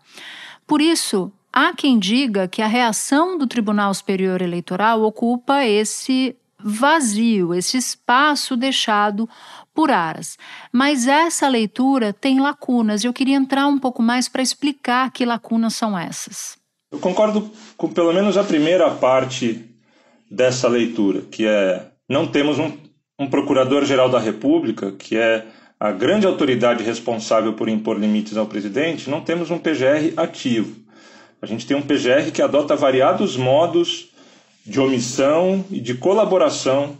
Por 0.66 0.82
isso, 0.82 1.32
há 1.50 1.72
quem 1.72 1.98
diga 1.98 2.46
que 2.46 2.60
a 2.60 2.66
reação 2.66 3.38
do 3.38 3.46
Tribunal 3.46 3.94
Superior 3.94 4.42
Eleitoral 4.42 5.02
ocupa 5.02 5.64
esse 5.64 6.36
vazio, 6.62 7.54
esse 7.54 7.78
espaço 7.78 8.54
deixado 8.54 9.26
por 9.74 9.90
Aras. 9.90 10.36
Mas 10.70 11.08
essa 11.08 11.48
leitura 11.48 12.12
tem 12.12 12.40
lacunas 12.40 13.02
e 13.02 13.06
eu 13.06 13.12
queria 13.12 13.36
entrar 13.36 13.66
um 13.66 13.78
pouco 13.78 14.02
mais 14.02 14.28
para 14.28 14.42
explicar 14.42 15.10
que 15.10 15.24
lacunas 15.24 15.74
são 15.74 15.98
essas. 15.98 16.58
Eu 16.92 16.98
concordo 16.98 17.50
com 17.78 17.88
pelo 17.88 18.12
menos 18.12 18.36
a 18.36 18.44
primeira 18.44 18.90
parte 18.90 19.64
dessa 20.30 20.68
leitura, 20.68 21.22
que 21.22 21.46
é 21.46 21.90
não 22.06 22.26
temos 22.26 22.58
um, 22.58 22.76
um 23.18 23.30
procurador-geral 23.30 24.10
da 24.10 24.18
República, 24.18 24.92
que 24.92 25.16
é 25.16 25.46
a 25.84 25.92
grande 25.92 26.26
autoridade 26.26 26.82
responsável 26.82 27.52
por 27.52 27.68
impor 27.68 27.98
limites 27.98 28.38
ao 28.38 28.46
presidente, 28.46 29.10
não 29.10 29.20
temos 29.20 29.50
um 29.50 29.58
PGR 29.58 30.14
ativo. 30.16 30.76
A 31.42 31.44
gente 31.44 31.66
tem 31.66 31.76
um 31.76 31.82
PGR 31.82 32.32
que 32.32 32.40
adota 32.40 32.74
variados 32.74 33.36
modos 33.36 34.08
de 34.64 34.80
omissão 34.80 35.62
e 35.70 35.78
de 35.78 35.92
colaboração 35.92 36.96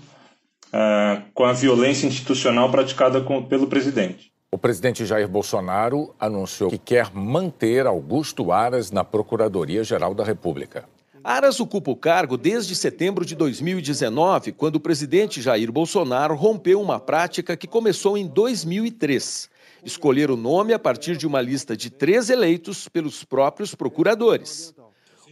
uh, 0.67 1.23
com 1.33 1.45
a 1.45 1.55
violência 1.55 2.07
institucional 2.07 2.71
praticada 2.71 3.23
com, 3.23 3.43
pelo 3.43 3.69
presidente. 3.69 4.31
O 4.53 4.59
presidente 4.59 5.07
Jair 5.07 5.27
Bolsonaro 5.27 6.15
anunciou 6.21 6.69
que 6.69 6.77
quer 6.77 7.11
manter 7.15 7.87
Augusto 7.87 8.53
Aras 8.53 8.91
na 8.91 9.03
Procuradoria-Geral 9.03 10.13
da 10.13 10.25
República. 10.25 10.85
Aras 11.25 11.59
ocupa 11.59 11.91
o 11.91 11.97
cargo 11.97 12.37
desde 12.37 12.77
setembro 12.77 13.25
de 13.25 13.35
2019, 13.35 14.53
quando 14.53 14.77
o 14.77 14.81
presidente 14.81 15.41
Jair 15.41 15.73
Bolsonaro 15.73 16.35
rompeu 16.35 16.79
uma 16.83 17.01
prática 17.01 17.57
que 17.57 17.67
começou 17.67 18.19
em 18.19 18.27
2003. 18.27 19.49
Escolher 19.83 20.31
o 20.31 20.37
nome 20.37 20.75
a 20.75 20.79
partir 20.79 21.17
de 21.17 21.27
uma 21.27 21.41
lista 21.41 21.75
de 21.75 21.89
três 21.89 22.29
eleitos 22.29 22.91
pelos 22.91 23.25
próprios 23.25 23.75
procuradores. 23.75 24.75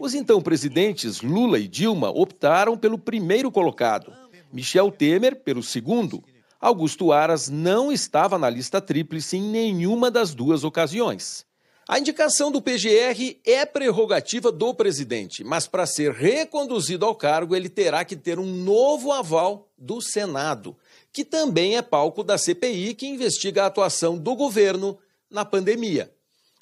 Os 0.00 0.14
então 0.14 0.40
presidentes 0.40 1.20
Lula 1.20 1.58
e 1.58 1.68
Dilma 1.68 2.08
optaram 2.08 2.74
pelo 2.74 2.96
primeiro 2.96 3.50
colocado, 3.50 4.14
Michel 4.50 4.90
Temer 4.90 5.36
pelo 5.36 5.62
segundo. 5.62 6.24
Augusto 6.58 7.12
Aras 7.12 7.50
não 7.50 7.92
estava 7.92 8.38
na 8.38 8.48
lista 8.48 8.80
tríplice 8.80 9.36
em 9.36 9.42
nenhuma 9.42 10.10
das 10.10 10.34
duas 10.34 10.64
ocasiões. 10.64 11.44
A 11.88 11.98
indicação 11.98 12.52
do 12.52 12.62
PGR 12.62 13.38
é 13.44 13.66
prerrogativa 13.66 14.52
do 14.52 14.72
presidente, 14.72 15.42
mas 15.42 15.66
para 15.66 15.84
ser 15.84 16.12
reconduzido 16.12 17.04
ao 17.04 17.14
cargo, 17.14 17.56
ele 17.56 17.68
terá 17.68 18.04
que 18.04 18.14
ter 18.14 18.38
um 18.38 18.46
novo 18.46 19.10
aval 19.10 19.68
do 19.76 20.00
Senado, 20.00 20.76
que 21.12 21.24
também 21.24 21.76
é 21.76 21.82
palco 21.82 22.22
da 22.22 22.38
CPI 22.38 22.94
que 22.94 23.06
investiga 23.06 23.64
a 23.64 23.66
atuação 23.66 24.16
do 24.16 24.36
governo 24.36 24.96
na 25.28 25.44
pandemia. 25.44 26.10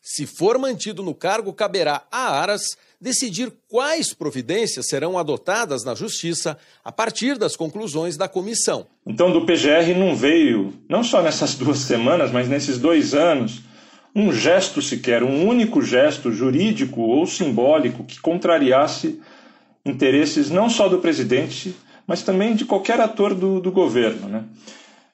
Se 0.02 0.24
for 0.24 0.56
mantido 0.58 1.02
no 1.02 1.14
cargo, 1.14 1.52
caberá 1.52 2.02
a 2.10 2.40
Aras 2.40 2.78
decidir 2.98 3.52
quais 3.68 4.14
providências 4.14 4.88
serão 4.88 5.18
adotadas 5.18 5.84
na 5.84 5.94
Justiça 5.94 6.56
a 6.82 6.90
partir 6.90 7.36
das 7.36 7.56
conclusões 7.56 8.16
da 8.16 8.26
comissão. 8.26 8.86
Então, 9.06 9.30
do 9.30 9.44
PGR 9.44 9.94
não 9.96 10.16
veio, 10.16 10.72
não 10.88 11.04
só 11.04 11.20
nessas 11.22 11.54
duas 11.54 11.78
semanas, 11.78 12.30
mas 12.30 12.48
nesses 12.48 12.78
dois 12.78 13.12
anos, 13.12 13.62
um 14.14 14.32
gesto 14.32 14.82
sequer, 14.82 15.22
um 15.22 15.46
único 15.46 15.82
gesto 15.82 16.32
jurídico 16.32 17.00
ou 17.00 17.26
simbólico 17.26 18.04
que 18.04 18.20
contrariasse 18.20 19.20
interesses 19.84 20.50
não 20.50 20.68
só 20.68 20.88
do 20.88 20.98
presidente, 20.98 21.74
mas 22.06 22.22
também 22.22 22.54
de 22.54 22.64
qualquer 22.64 23.00
ator 23.00 23.34
do, 23.34 23.60
do 23.60 23.70
governo. 23.70 24.28
Né? 24.28 24.44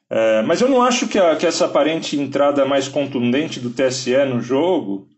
É, 0.09 0.43
mas 0.43 0.61
eu 0.61 0.69
não 0.69 0.83
acho 0.83 1.09
que, 1.09 1.19
a, 1.19 1.37
que 1.37 1.47
essa 1.47 1.67
aparente 1.67 2.19
entrada 2.19 2.65
mais 2.65 2.89
contundente 2.89 3.61
do 3.61 3.71
TSE 3.71 4.17
no 4.25 4.41
jogo 4.41 5.09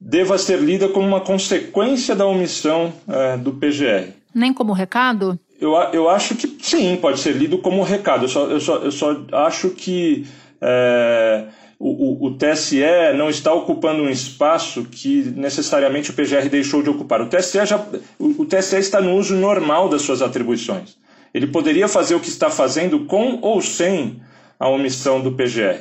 deva 0.00 0.36
ser 0.36 0.60
lida 0.60 0.88
como 0.88 1.06
uma 1.06 1.20
consequência 1.20 2.14
da 2.14 2.26
omissão 2.26 2.92
é, 3.08 3.36
do 3.36 3.52
PGR. 3.54 4.12
Nem 4.34 4.52
como 4.52 4.72
recado? 4.72 5.38
Eu, 5.60 5.72
eu 5.92 6.08
acho 6.08 6.34
que 6.34 6.46
sim, 6.60 6.96
pode 6.96 7.20
ser 7.20 7.32
lido 7.32 7.58
como 7.58 7.82
recado. 7.82 8.24
Eu 8.24 8.28
só, 8.28 8.46
eu 8.46 8.60
só, 8.60 8.76
eu 8.76 8.92
só 8.92 9.16
acho 9.32 9.70
que 9.70 10.26
é, 10.60 11.46
o, 11.78 12.26
o, 12.26 12.36
TSE 12.36 12.82
não 13.16 13.28
está 13.28 13.52
ocupando 13.52 14.02
um 14.02 14.08
espaço 14.08 14.84
que 14.84 15.32
necessariamente 15.36 16.10
o 16.10 16.14
PGR 16.14 16.48
deixou 16.48 16.82
de 16.82 16.90
ocupar. 16.90 17.20
O 17.20 17.28
TSE, 17.28 17.66
já, 17.66 17.84
o, 18.18 18.42
o 18.42 18.46
TSE 18.46 18.76
está 18.76 19.00
no 19.00 19.14
uso 19.14 19.34
normal 19.34 19.88
das 19.88 20.02
suas 20.02 20.22
atribuições. 20.22 20.96
Ele 21.32 21.48
poderia 21.48 21.88
fazer 21.88 22.14
o 22.14 22.20
que 22.20 22.28
está 22.28 22.48
fazendo 22.48 23.06
com 23.06 23.38
ou 23.42 23.60
sem 23.60 24.20
a 24.58 24.68
omissão 24.68 25.20
do 25.20 25.32
PGR. 25.32 25.80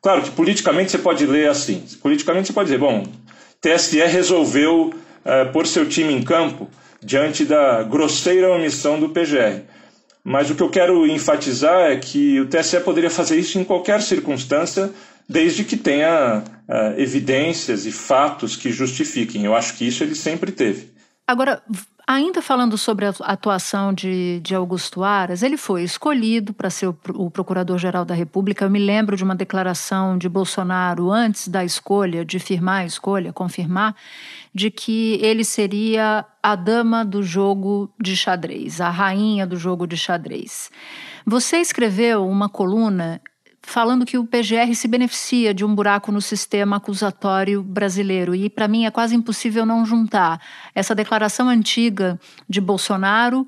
Claro 0.00 0.22
que 0.22 0.30
politicamente 0.30 0.90
você 0.90 0.98
pode 0.98 1.26
ler 1.26 1.48
assim. 1.48 1.84
Politicamente 2.00 2.48
você 2.48 2.52
pode 2.52 2.66
dizer, 2.66 2.78
bom, 2.78 3.04
TSE 3.60 4.00
resolveu 4.06 4.92
uh, 5.24 5.52
pôr 5.52 5.66
seu 5.66 5.88
time 5.88 6.12
em 6.12 6.22
campo 6.22 6.68
diante 7.00 7.44
da 7.44 7.82
grosseira 7.82 8.50
omissão 8.50 8.98
do 8.98 9.08
PGR. 9.08 9.62
Mas 10.24 10.50
o 10.50 10.54
que 10.54 10.62
eu 10.62 10.70
quero 10.70 11.06
enfatizar 11.06 11.90
é 11.90 11.96
que 11.96 12.40
o 12.40 12.46
TSE 12.46 12.78
poderia 12.80 13.10
fazer 13.10 13.36
isso 13.36 13.58
em 13.58 13.64
qualquer 13.64 14.00
circunstância, 14.00 14.90
desde 15.28 15.64
que 15.64 15.76
tenha 15.76 16.42
uh, 16.68 17.00
evidências 17.00 17.86
e 17.86 17.92
fatos 17.92 18.56
que 18.56 18.70
justifiquem. 18.70 19.44
Eu 19.44 19.54
acho 19.54 19.74
que 19.76 19.86
isso 19.86 20.02
ele 20.02 20.14
sempre 20.14 20.52
teve. 20.52 20.92
Agora, 21.26 21.62
ainda 22.06 22.42
falando 22.42 22.76
sobre 22.76 23.06
a 23.06 23.14
atuação 23.20 23.92
de, 23.92 24.40
de 24.40 24.54
Augusto 24.54 25.02
Aras, 25.02 25.42
ele 25.42 25.56
foi 25.56 25.82
escolhido 25.82 26.52
para 26.52 26.68
ser 26.68 26.88
o, 26.88 26.98
o 27.14 27.30
Procurador-Geral 27.30 28.04
da 28.04 28.14
República. 28.14 28.64
Eu 28.64 28.70
me 28.70 28.78
lembro 28.78 29.16
de 29.16 29.24
uma 29.24 29.34
declaração 29.34 30.18
de 30.18 30.28
Bolsonaro 30.28 31.10
antes 31.10 31.48
da 31.48 31.64
escolha, 31.64 32.24
de 32.24 32.38
firmar 32.38 32.82
a 32.82 32.86
escolha, 32.86 33.32
confirmar, 33.32 33.94
de 34.54 34.70
que 34.70 35.18
ele 35.22 35.44
seria 35.44 36.24
a 36.42 36.54
dama 36.54 37.04
do 37.04 37.22
jogo 37.22 37.92
de 38.00 38.16
xadrez, 38.16 38.80
a 38.80 38.90
rainha 38.90 39.46
do 39.46 39.56
jogo 39.56 39.86
de 39.86 39.96
xadrez. 39.96 40.70
Você 41.24 41.58
escreveu 41.58 42.26
uma 42.26 42.48
coluna 42.48 43.20
falando 43.62 44.04
que 44.04 44.18
o 44.18 44.26
PGR 44.26 44.74
se 44.74 44.88
beneficia 44.88 45.54
de 45.54 45.64
um 45.64 45.74
buraco 45.74 46.10
no 46.10 46.20
sistema 46.20 46.76
acusatório 46.76 47.62
brasileiro. 47.62 48.34
E 48.34 48.50
para 48.50 48.68
mim 48.68 48.84
é 48.84 48.90
quase 48.90 49.14
impossível 49.14 49.64
não 49.64 49.86
juntar 49.86 50.40
essa 50.74 50.94
declaração 50.94 51.48
antiga 51.48 52.18
de 52.48 52.60
Bolsonaro, 52.60 53.46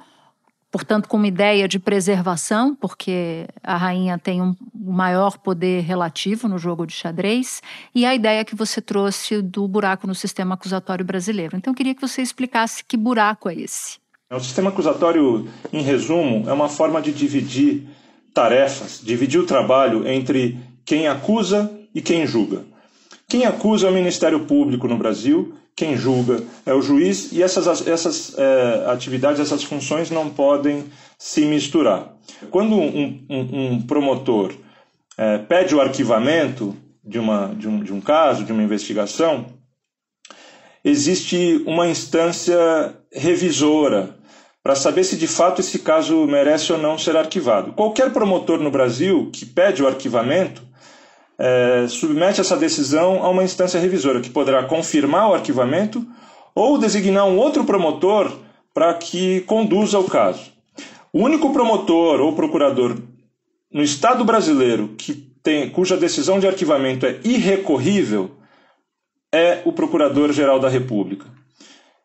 portanto, 0.70 1.08
com 1.08 1.16
uma 1.16 1.26
ideia 1.26 1.68
de 1.68 1.78
preservação, 1.78 2.74
porque 2.74 3.46
a 3.62 3.76
rainha 3.76 4.18
tem 4.18 4.42
um 4.42 4.56
maior 4.74 5.38
poder 5.38 5.82
relativo 5.82 6.48
no 6.48 6.58
jogo 6.58 6.86
de 6.86 6.92
xadrez, 6.92 7.62
e 7.94 8.04
a 8.04 8.14
ideia 8.14 8.44
que 8.44 8.56
você 8.56 8.80
trouxe 8.80 9.40
do 9.40 9.68
buraco 9.68 10.06
no 10.06 10.14
sistema 10.14 10.54
acusatório 10.54 11.04
brasileiro. 11.04 11.56
Então, 11.56 11.72
eu 11.72 11.76
queria 11.76 11.94
que 11.94 12.00
você 12.00 12.22
explicasse 12.22 12.84
que 12.84 12.96
buraco 12.96 13.48
é 13.48 13.54
esse. 13.54 13.98
O 14.30 14.40
sistema 14.40 14.70
acusatório, 14.70 15.48
em 15.72 15.82
resumo, 15.82 16.48
é 16.48 16.52
uma 16.52 16.68
forma 16.68 17.00
de 17.00 17.12
dividir 17.12 17.86
tarefas, 18.34 19.00
dividir 19.02 19.40
o 19.40 19.46
trabalho 19.46 20.06
entre 20.06 20.58
quem 20.84 21.06
acusa 21.06 21.70
e 21.94 22.02
quem 22.02 22.26
julga. 22.26 22.62
Quem 23.28 23.46
acusa 23.46 23.86
é 23.86 23.90
o 23.90 23.94
Ministério 23.94 24.40
Público 24.40 24.88
no 24.88 24.98
Brasil, 24.98 25.54
quem 25.76 25.96
julga 25.96 26.42
é 26.66 26.74
o 26.74 26.82
juiz, 26.82 27.32
e 27.32 27.42
essas, 27.42 27.86
essas 27.86 28.36
é, 28.36 28.84
atividades, 28.88 29.40
essas 29.40 29.62
funções 29.64 30.10
não 30.10 30.28
podem 30.28 30.84
se 31.18 31.42
misturar. 31.46 32.12
Quando 32.50 32.76
um, 32.76 33.24
um, 33.30 33.72
um 33.72 33.82
promotor 33.82 34.52
é, 35.16 35.38
pede 35.38 35.74
o 35.74 35.80
arquivamento 35.80 36.76
de, 37.04 37.18
uma, 37.18 37.54
de, 37.54 37.68
um, 37.68 37.82
de 37.82 37.92
um 37.92 38.00
caso, 38.00 38.44
de 38.44 38.52
uma 38.52 38.62
investigação, 38.62 39.46
existe 40.84 41.62
uma 41.66 41.88
instância 41.88 42.94
revisora 43.12 44.16
para 44.64 44.74
saber 44.74 45.04
se 45.04 45.18
de 45.18 45.28
fato 45.28 45.60
esse 45.60 45.80
caso 45.80 46.26
merece 46.26 46.72
ou 46.72 46.78
não 46.78 46.96
ser 46.96 47.14
arquivado. 47.18 47.74
Qualquer 47.74 48.10
promotor 48.10 48.58
no 48.58 48.70
Brasil 48.70 49.28
que 49.30 49.44
pede 49.44 49.82
o 49.82 49.86
arquivamento 49.86 50.62
é, 51.38 51.86
submete 51.86 52.40
essa 52.40 52.56
decisão 52.56 53.22
a 53.22 53.28
uma 53.28 53.44
instância 53.44 53.78
revisora, 53.78 54.22
que 54.22 54.30
poderá 54.30 54.64
confirmar 54.64 55.28
o 55.28 55.34
arquivamento 55.34 56.06
ou 56.54 56.78
designar 56.78 57.26
um 57.26 57.36
outro 57.36 57.64
promotor 57.64 58.32
para 58.72 58.94
que 58.94 59.42
conduza 59.42 59.98
o 59.98 60.04
caso. 60.04 60.50
O 61.12 61.20
único 61.20 61.52
promotor 61.52 62.22
ou 62.22 62.34
procurador 62.34 62.96
no 63.70 63.82
Estado 63.82 64.24
brasileiro 64.24 64.94
que 64.96 65.12
tem, 65.42 65.68
cuja 65.68 65.94
decisão 65.94 66.40
de 66.40 66.46
arquivamento 66.46 67.04
é 67.04 67.20
irrecorrível 67.22 68.30
é 69.30 69.60
o 69.66 69.72
Procurador-Geral 69.72 70.58
da 70.58 70.70
República. 70.70 71.26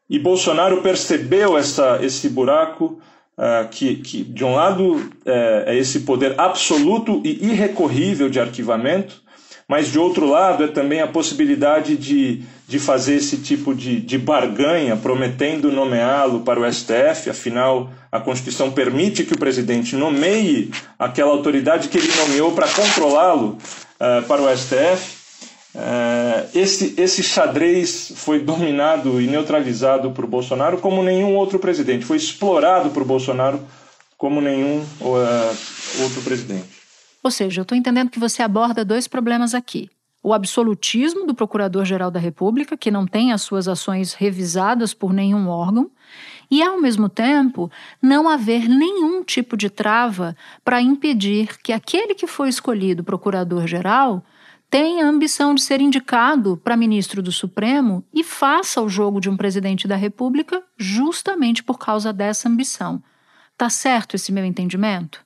E 0.10 0.18
Bolsonaro 0.18 0.82
percebeu 0.82 1.58
essa, 1.58 2.00
esse 2.02 2.30
buraco, 2.30 3.00
uh, 3.38 3.68
que, 3.70 3.98
que, 3.98 4.24
de 4.24 4.44
um 4.44 4.56
lado, 4.56 5.10
é, 5.26 5.66
é 5.68 5.78
esse 5.78 6.00
poder 6.00 6.34
absoluto 6.40 7.22
e 7.24 7.52
irrecorrível 7.52 8.30
de 8.30 8.40
arquivamento, 8.40 9.22
mas 9.68 9.92
de 9.92 10.00
outro 10.00 10.26
lado 10.26 10.64
é 10.64 10.68
também 10.68 11.00
a 11.00 11.06
possibilidade 11.06 11.96
de, 11.96 12.42
de 12.68 12.80
fazer 12.80 13.16
esse 13.16 13.38
tipo 13.38 13.76
de, 13.76 14.02
de 14.02 14.18
barganha, 14.18 14.98
prometendo 14.98 15.72
nomeá-lo 15.72 16.40
para 16.40 16.60
o 16.60 16.74
STF, 16.74 17.30
afinal 17.30 17.92
a 18.12 18.20
Constituição 18.20 18.72
permite 18.72 19.24
que 19.24 19.34
o 19.34 19.38
presidente 19.38 19.96
nomeie 19.96 20.72
aquela 20.98 21.30
autoridade 21.30 21.88
que 21.88 22.00
ele 22.00 22.12
nomeou 22.16 22.54
para 22.54 22.68
controlá-lo 22.68 23.60
uh, 24.00 24.24
para 24.28 24.42
o 24.42 24.58
STF. 24.58 25.19
É, 25.76 26.48
esse, 26.56 26.96
esse 26.98 27.22
xadrez 27.22 28.12
foi 28.16 28.40
dominado 28.40 29.22
e 29.22 29.28
neutralizado 29.28 30.12
por 30.12 30.26
Bolsonaro 30.26 30.80
como 30.80 31.04
nenhum 31.04 31.36
outro 31.36 31.60
presidente, 31.60 32.06
foi 32.06 32.18
explorado 32.18 32.90
por 32.90 33.04
Bolsonaro 33.06 33.62
como 34.18 34.42
nenhum 34.42 34.82
uh, 35.02 36.04
outro 36.04 36.22
presidente. 36.24 36.68
Ou 37.24 37.32
seja, 37.32 37.62
eu 37.62 37.64
estou 37.64 37.78
entendendo 37.78 38.10
que 38.10 38.20
você 38.20 38.42
aborda 38.42 38.84
dois 38.84 39.08
problemas 39.08 39.54
aqui. 39.54 39.90
O 40.22 40.34
absolutismo 40.34 41.26
do 41.26 41.34
Procurador-Geral 41.34 42.12
da 42.12 42.20
República, 42.20 42.76
que 42.76 42.92
não 42.92 43.06
tem 43.06 43.32
as 43.32 43.42
suas 43.42 43.68
ações 43.68 44.14
revisadas 44.14 44.94
por 44.94 45.14
nenhum 45.14 45.48
órgão, 45.48 45.90
e, 46.52 46.64
ao 46.64 46.82
mesmo 46.82 47.08
tempo, 47.08 47.72
não 48.02 48.28
haver 48.28 48.68
nenhum 48.68 49.24
tipo 49.24 49.56
de 49.56 49.70
trava 49.70 50.36
para 50.66 50.82
impedir 50.82 51.60
que 51.62 51.72
aquele 51.72 52.16
que 52.16 52.26
foi 52.26 52.50
escolhido 52.50 53.04
Procurador-Geral 53.04 54.24
tem 54.70 55.02
a 55.02 55.08
ambição 55.08 55.56
de 55.56 55.62
ser 55.62 55.82
indicado 55.82 56.56
para 56.64 56.78
ministro 56.78 57.22
do 57.22 57.32
Supremo 57.32 58.04
e 58.14 58.24
faça 58.24 58.82
o 58.82 58.88
jogo 58.88 59.20
de 59.20 59.30
um 59.30 59.36
presidente 59.36 59.88
da 59.88 59.96
República 59.96 60.62
justamente 60.78 61.64
por 61.64 61.80
causa 61.80 62.14
dessa 62.14 62.48
ambição. 62.48 63.02
Tá 63.58 63.70
certo 63.70 64.16
esse 64.16 64.32
meu 64.32 64.46
entendimento? 64.46 65.26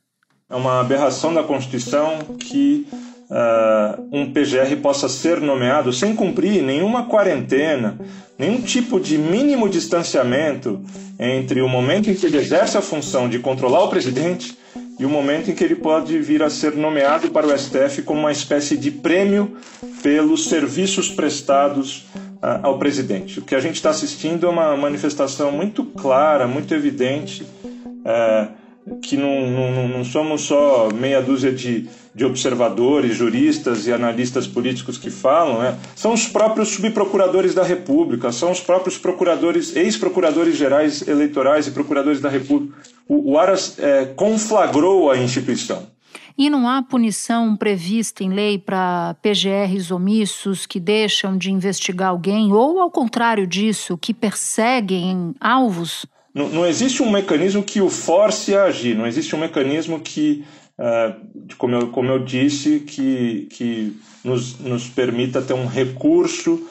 É 0.49 0.55
uma 0.55 0.79
aberração 0.79 1.33
da 1.33 1.43
Constituição 1.43 2.19
que 2.39 2.87
uh, 3.29 4.07
um 4.11 4.31
PGR 4.31 4.75
possa 4.81 5.09
ser 5.09 5.41
nomeado 5.41 5.91
sem 5.91 6.15
cumprir 6.15 6.63
nenhuma 6.63 7.05
quarentena, 7.05 7.99
nenhum 8.37 8.61
tipo 8.61 8.99
de 8.99 9.17
mínimo 9.17 9.67
distanciamento 9.67 10.81
entre 11.19 11.61
o 11.61 11.67
momento 11.67 12.09
em 12.09 12.15
que 12.15 12.25
ele 12.25 12.37
exerce 12.37 12.77
a 12.77 12.81
função 12.81 13.27
de 13.27 13.39
controlar 13.39 13.83
o 13.83 13.89
presidente 13.89 14.57
e 14.99 15.05
o 15.05 15.09
momento 15.09 15.49
em 15.49 15.55
que 15.55 15.63
ele 15.63 15.75
pode 15.75 16.17
vir 16.19 16.43
a 16.43 16.49
ser 16.49 16.75
nomeado 16.75 17.29
para 17.31 17.47
o 17.47 17.57
STF 17.57 18.03
como 18.03 18.19
uma 18.19 18.31
espécie 18.31 18.77
de 18.77 18.91
prêmio 18.91 19.57
pelos 20.01 20.47
serviços 20.47 21.09
prestados 21.09 22.05
uh, 22.15 22.59
ao 22.61 22.77
presidente. 22.77 23.39
O 23.39 23.41
que 23.41 23.55
a 23.55 23.59
gente 23.59 23.75
está 23.75 23.89
assistindo 23.89 24.45
é 24.45 24.49
uma 24.49 24.75
manifestação 24.77 25.51
muito 25.51 25.83
clara, 25.83 26.47
muito 26.47 26.73
evidente. 26.73 27.43
Uh, 27.43 28.63
que 29.01 29.15
não, 29.15 29.49
não, 29.49 29.87
não, 29.87 30.03
somos 30.03 30.41
só 30.41 30.89
meia 30.93 31.21
dúzia 31.21 31.51
de, 31.51 31.87
de 32.13 32.25
observadores, 32.25 33.15
juristas 33.15 33.87
e 33.87 33.93
analistas 33.93 34.45
políticos 34.45 34.97
que 34.97 35.09
falam, 35.09 35.59
né? 35.59 35.77
são 35.95 36.13
os 36.13 36.27
próprios 36.27 36.69
subprocuradores 36.69 37.53
da 37.53 37.63
República, 37.63 38.31
são 38.31 38.51
os 38.51 38.59
próprios 38.59 38.97
procuradores, 38.97 39.75
ex-procuradores 39.75 40.57
gerais 40.57 41.07
eleitorais 41.07 41.67
e 41.67 41.71
procuradores 41.71 42.19
da 42.19 42.29
República. 42.29 42.75
O, 43.07 43.33
o 43.33 43.37
Aras 43.37 43.77
é, 43.79 44.05
conflagrou 44.05 45.11
a 45.11 45.17
instituição. 45.17 45.93
E 46.37 46.49
não 46.49 46.67
há 46.67 46.81
punição 46.81 47.55
prevista 47.55 48.23
em 48.23 48.29
lei 48.29 48.57
para 48.57 49.15
PGRs 49.21 49.91
omissos 49.91 50.65
que 50.65 50.79
deixam 50.79 51.37
de 51.37 51.51
investigar 51.51 52.09
alguém 52.09 52.51
ou, 52.51 52.79
ao 52.79 52.89
contrário 52.89 53.45
disso, 53.45 53.97
que 53.97 54.13
perseguem 54.13 55.35
alvos? 55.39 56.07
Não, 56.33 56.49
não 56.49 56.65
existe 56.65 57.03
um 57.03 57.11
mecanismo 57.11 57.61
que 57.61 57.79
o 57.79 57.89
force 57.89 58.55
a 58.55 58.63
agir, 58.63 58.97
não 58.97 59.05
existe 59.05 59.35
um 59.35 59.39
mecanismo 59.39 59.99
que, 59.99 60.43
uh, 60.79 61.55
como, 61.57 61.75
eu, 61.75 61.87
como 61.89 62.09
eu 62.09 62.17
disse, 62.17 62.79
que, 62.79 63.47
que 63.51 63.95
nos, 64.23 64.57
nos 64.57 64.89
permita 64.89 65.39
ter 65.39 65.53
um 65.53 65.67
recurso 65.67 66.67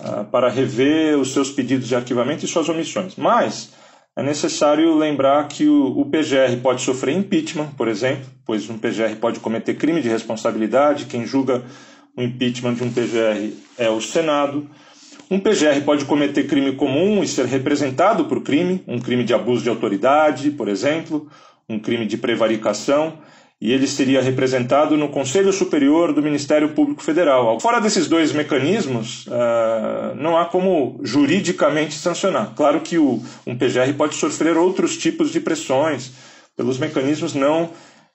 uh, 0.00 0.24
para 0.32 0.48
rever 0.48 1.16
os 1.16 1.32
seus 1.32 1.52
pedidos 1.52 1.86
de 1.86 1.94
arquivamento 1.94 2.44
e 2.44 2.48
suas 2.48 2.68
omissões. 2.68 3.14
Mas 3.14 3.70
é 4.16 4.22
necessário 4.22 4.96
lembrar 4.96 5.46
que 5.46 5.68
o, 5.68 6.02
PGR 6.06 6.56
pode 6.62 6.80
sofrer 6.80 7.14
impeachment, 7.14 7.68
por 7.76 7.86
exemplo, 7.86 8.24
pois 8.46 8.68
um 8.70 8.78
PGR 8.78 9.14
pode 9.20 9.40
cometer 9.40 9.74
crime 9.74 10.00
de 10.00 10.08
responsabilidade. 10.08 11.04
Quem 11.04 11.26
julga 11.26 11.62
o 12.16 12.22
impeachment 12.22 12.74
de 12.74 12.82
um 12.82 12.90
PGR 12.90 13.52
é 13.76 13.90
o 13.90 14.00
Senado. 14.00 14.66
Um 15.30 15.38
PGR 15.38 15.82
pode 15.84 16.06
cometer 16.06 16.46
crime 16.46 16.72
comum 16.72 17.22
e 17.22 17.28
ser 17.28 17.44
representado 17.44 18.24
por 18.24 18.42
crime, 18.42 18.82
um 18.88 18.98
crime 18.98 19.22
de 19.22 19.34
abuso 19.34 19.62
de 19.62 19.68
autoridade, 19.68 20.50
por 20.50 20.68
exemplo, 20.68 21.28
um 21.68 21.78
crime 21.78 22.06
de 22.06 22.16
prevaricação 22.16 23.18
e 23.60 23.72
ele 23.72 23.86
seria 23.86 24.20
representado 24.20 24.96
no 24.96 25.08
Conselho 25.08 25.52
Superior 25.52 26.12
do 26.12 26.22
Ministério 26.22 26.70
Público 26.70 27.02
Federal. 27.02 27.58
Fora 27.58 27.80
desses 27.80 28.06
dois 28.06 28.32
mecanismos, 28.32 29.26
uh, 29.26 30.14
não 30.16 30.36
há 30.36 30.44
como 30.44 31.00
juridicamente 31.02 31.94
sancionar. 31.94 32.52
Claro 32.54 32.80
que 32.80 32.98
o, 32.98 33.22
um 33.46 33.56
PGR 33.56 33.94
pode 33.96 34.14
sofrer 34.14 34.56
outros 34.56 34.96
tipos 34.96 35.30
de 35.30 35.40
pressões 35.40 36.12
pelos 36.56 36.78
mecanismos 36.78 37.34
não 37.34 37.70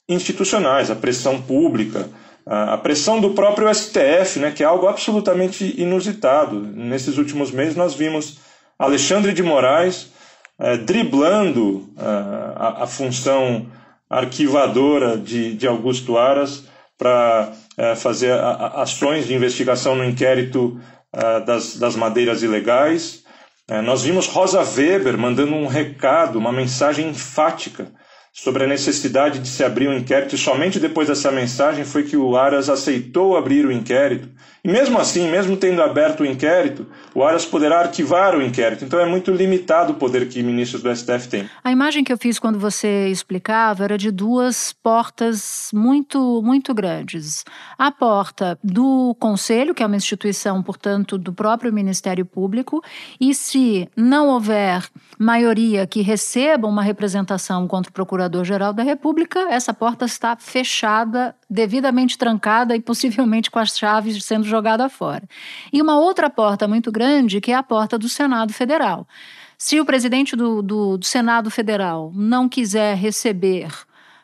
institucionais, 0.08 0.92
a 0.92 0.96
pressão 0.96 1.42
pública, 1.42 2.10
a 2.46 2.78
pressão 2.78 3.22
do 3.22 3.32
próprio 3.32 3.74
STF, 3.74 4.40
né, 4.40 4.52
que 4.52 4.64
é 4.64 4.66
algo 4.66 4.88
absolutamente 4.88 5.76
inusitado. 5.80 6.60
Nesses 6.60 7.18
últimos 7.18 7.52
meses 7.52 7.76
nós 7.76 7.94
vimos 7.94 8.40
Alexandre 8.78 9.32
de 9.32 9.44
Moraes 9.44 10.12
uh, 10.60 10.78
driblando 10.84 11.90
uh, 11.96 12.56
a, 12.56 12.84
a 12.84 12.88
função 12.88 13.68
arquivadora 14.12 15.18
de, 15.18 15.56
de 15.56 15.66
Augusto 15.66 16.18
Aras 16.18 16.66
para 16.98 17.54
é, 17.78 17.96
fazer 17.96 18.34
a, 18.34 18.82
ações 18.82 19.26
de 19.26 19.34
investigação 19.34 19.96
no 19.96 20.04
inquérito 20.04 20.78
é, 21.14 21.40
das, 21.40 21.78
das 21.78 21.96
madeiras 21.96 22.44
ilegais. 22.44 23.24
É, 23.70 23.82
nós 23.82 24.04
vimos 24.04 24.28
Rosa 24.28 24.62
Weber 24.62 25.18
mandando 25.18 25.56
um 25.56 25.66
recado, 25.66 26.38
uma 26.38 26.52
mensagem 26.52 27.08
enfática 27.10 27.90
sobre 28.34 28.64
a 28.64 28.68
necessidade 28.68 29.40
de 29.40 29.48
se 29.48 29.64
abrir 29.64 29.90
um 29.90 29.94
inquérito, 29.94 30.36
e 30.36 30.38
somente 30.38 30.80
depois 30.80 31.10
dessa 31.10 31.32
mensagem 31.32 31.84
foi 31.84 32.04
que 32.04 32.16
o 32.16 32.38
Aras 32.38 32.70
aceitou 32.70 33.36
abrir 33.36 33.66
o 33.66 33.72
inquérito. 33.72 34.30
E 34.64 34.70
mesmo 34.70 35.00
assim, 35.00 35.30
mesmo 35.30 35.58
tendo 35.58 35.82
aberto 35.82 36.22
o 36.22 36.26
inquérito, 36.26 36.86
o 37.16 37.24
Aras 37.24 37.46
poderá 37.46 37.80
arquivar 37.80 38.36
o 38.36 38.42
inquérito. 38.42 38.86
Então 38.86 39.00
é 39.00 39.06
muito 39.06 39.32
limitado 39.32 39.94
o 39.94 39.96
poder 39.96 40.30
que 40.30 40.44
ministros 40.44 40.84
do 40.84 40.96
STF 40.96 41.28
têm. 41.28 41.50
A 41.64 41.72
imagem 41.72 42.04
que 42.04 42.14
eu 42.14 42.18
fiz 42.18 42.38
quando 42.38 42.60
você 42.60 43.08
explicava 43.08 43.84
era 43.84 43.98
de 43.98 44.12
duas 44.12 44.72
portas 44.72 45.70
muito, 45.74 46.42
muito 46.44 46.76
grandes. 46.76 47.44
A 47.76 47.92
porta 47.92 48.58
do 48.64 49.16
Conselho, 49.20 49.74
que 49.74 49.82
é 49.82 49.86
uma 49.86 49.96
instituição, 49.96 50.62
portanto, 50.62 51.18
do 51.18 51.34
próprio 51.34 51.74
Ministério 51.74 52.26
Público, 52.26 52.84
e 53.20 53.34
se 53.34 53.90
não 53.98 54.30
houver 54.30 54.88
maioria 55.18 55.88
que 55.88 56.02
receba 56.02 56.68
uma 56.68 56.84
representação 56.84 57.68
contra 57.68 57.90
o 57.90 57.94
Procurador-Geral 58.22 58.74
da 58.74 58.84
República, 58.84 59.40
essa 59.50 59.74
porta 59.74 60.06
está 60.06 60.36
fechada, 60.36 61.36
devidamente 61.50 62.18
trancada 62.18 62.76
e 62.76 62.82
possivelmente 62.82 63.50
com 63.50 63.58
as 63.58 63.78
chaves 63.78 64.24
sendo 64.24 64.46
jogada 64.46 64.88
fora. 64.90 65.24
E 65.74 65.82
uma 65.82 65.98
outra 65.98 66.30
porta 66.30 66.68
muito 66.68 66.92
grande, 66.92 67.42
que 67.42 67.52
é 67.52 67.56
a 67.56 67.64
porta 67.64 67.98
do 67.98 68.08
Senado 68.08 68.54
Federal. 68.54 69.08
Se 69.58 69.80
o 69.80 69.86
presidente 69.86 70.36
do, 70.36 70.62
do, 70.62 70.98
do 70.98 71.06
Senado 71.06 71.50
Federal 71.50 72.12
não 72.14 72.48
quiser 72.48 72.96
receber 72.96 73.70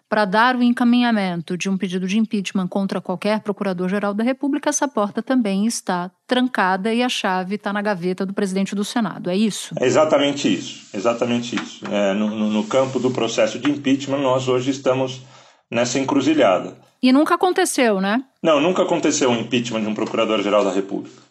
para 0.09 0.25
dar 0.25 0.55
o 0.55 0.63
encaminhamento 0.63 1.57
de 1.57 1.69
um 1.69 1.77
pedido 1.77 2.07
de 2.07 2.17
impeachment 2.17 2.67
contra 2.67 3.01
qualquer 3.01 3.41
procurador-geral 3.41 4.13
da 4.13 4.23
República, 4.23 4.69
essa 4.69 4.87
porta 4.87 5.21
também 5.21 5.65
está 5.65 6.09
trancada 6.25 6.93
e 6.93 7.03
a 7.03 7.09
chave 7.09 7.55
está 7.55 7.73
na 7.73 7.81
gaveta 7.81 8.25
do 8.25 8.33
presidente 8.33 8.73
do 8.73 8.83
Senado. 8.83 9.29
É 9.29 9.35
isso? 9.35 9.75
É 9.79 9.85
exatamente 9.85 10.51
isso. 10.51 10.87
Exatamente 10.93 11.55
isso. 11.55 11.85
É, 11.91 12.13
no, 12.13 12.29
no 12.29 12.63
campo 12.65 12.99
do 12.99 13.11
processo 13.11 13.59
de 13.59 13.69
impeachment, 13.69 14.19
nós 14.19 14.47
hoje 14.47 14.71
estamos 14.71 15.21
nessa 15.69 15.99
encruzilhada. 15.99 16.77
E 17.01 17.11
nunca 17.11 17.35
aconteceu, 17.35 18.01
né? 18.01 18.23
Não, 18.41 18.59
nunca 18.59 18.83
aconteceu 18.83 19.29
um 19.29 19.39
impeachment 19.39 19.81
de 19.81 19.87
um 19.87 19.93
procurador-geral 19.93 20.63
da 20.63 20.71
República. 20.71 21.26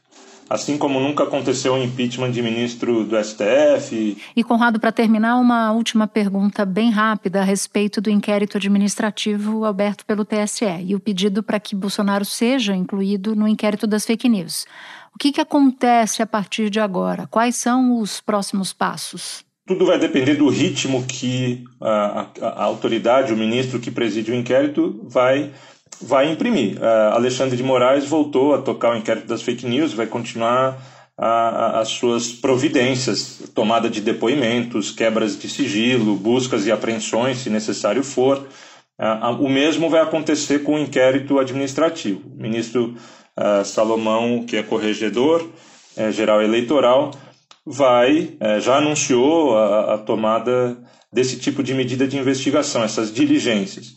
Assim 0.48 0.78
como 0.78 1.00
nunca 1.00 1.24
aconteceu 1.24 1.74
um 1.74 1.82
impeachment 1.82 2.30
de 2.30 2.40
ministro 2.40 3.04
do 3.04 3.16
STF. 3.22 4.16
E, 4.35 4.44
Conrado, 4.44 4.78
para 4.78 4.92
terminar, 4.92 5.37
uma 5.37 5.72
última 5.72 6.06
pergunta 6.06 6.64
bem 6.64 6.90
rápida 6.90 7.40
a 7.40 7.44
respeito 7.44 8.00
do 8.00 8.11
inquérito 8.11 8.56
administrativo 8.56 9.64
aberto 9.64 10.04
pelo 10.06 10.24
TSE 10.24 10.64
e 10.85 10.94
o 10.94 11.00
pedido 11.00 11.42
para 11.42 11.59
que 11.59 11.74
Bolsonaro 11.74 12.24
seja 12.24 12.76
incluído 12.76 13.35
no 13.35 13.48
inquérito 13.48 13.87
das 13.87 14.06
fake 14.06 14.28
news. 14.28 14.66
O 15.14 15.18
que, 15.18 15.32
que 15.32 15.40
acontece 15.40 16.22
a 16.22 16.26
partir 16.26 16.70
de 16.70 16.78
agora? 16.78 17.26
Quais 17.26 17.56
são 17.56 17.98
os 18.00 18.20
próximos 18.20 18.72
passos? 18.72 19.44
Tudo 19.66 19.87
vai 19.87 19.98
depender 19.98 20.35
do 20.35 20.48
ritmo 20.48 21.04
que 21.04 21.64
a, 21.80 22.26
a, 22.40 22.46
a 22.48 22.62
autoridade, 22.64 23.32
o 23.32 23.37
ministro 23.37 23.80
que 23.80 23.90
preside 23.90 24.30
o 24.30 24.35
inquérito, 24.35 25.00
vai, 25.09 25.50
vai 26.00 26.30
imprimir. 26.30 26.78
Uh, 26.78 27.14
Alexandre 27.14 27.56
de 27.56 27.62
Moraes 27.62 28.04
voltou 28.04 28.54
a 28.54 28.62
tocar 28.62 28.92
o 28.92 28.96
inquérito 28.96 29.26
das 29.26 29.42
fake 29.42 29.66
news, 29.66 29.92
vai 29.92 30.06
continuar 30.06 30.94
as 31.18 31.88
suas 31.88 32.30
providências, 32.30 33.42
tomada 33.54 33.88
de 33.88 34.02
depoimentos, 34.02 34.90
quebras 34.90 35.38
de 35.38 35.48
sigilo, 35.48 36.14
buscas 36.14 36.66
e 36.66 36.70
apreensões, 36.70 37.38
se 37.38 37.48
necessário 37.48 38.04
for. 38.04 38.46
Uh, 38.98 39.42
o 39.42 39.48
mesmo 39.48 39.88
vai 39.88 40.02
acontecer 40.02 40.62
com 40.62 40.74
o 40.74 40.78
inquérito 40.78 41.38
administrativo. 41.38 42.20
O 42.28 42.42
ministro 42.42 42.94
uh, 43.35 43.64
Salomão, 43.64 44.44
que 44.46 44.59
é 44.59 44.62
corregedor 44.62 45.48
é, 45.96 46.12
geral 46.12 46.42
eleitoral, 46.42 47.11
vai, 47.64 48.37
é, 48.38 48.61
já 48.61 48.76
anunciou 48.76 49.56
a, 49.56 49.94
a, 49.94 49.98
tomada 49.98 50.78
desse 51.12 51.38
tipo 51.38 51.62
de 51.62 51.74
medida 51.74 52.06
de 52.06 52.16
investigação, 52.16 52.85
essas 52.85 53.12
diligências. 53.12 53.96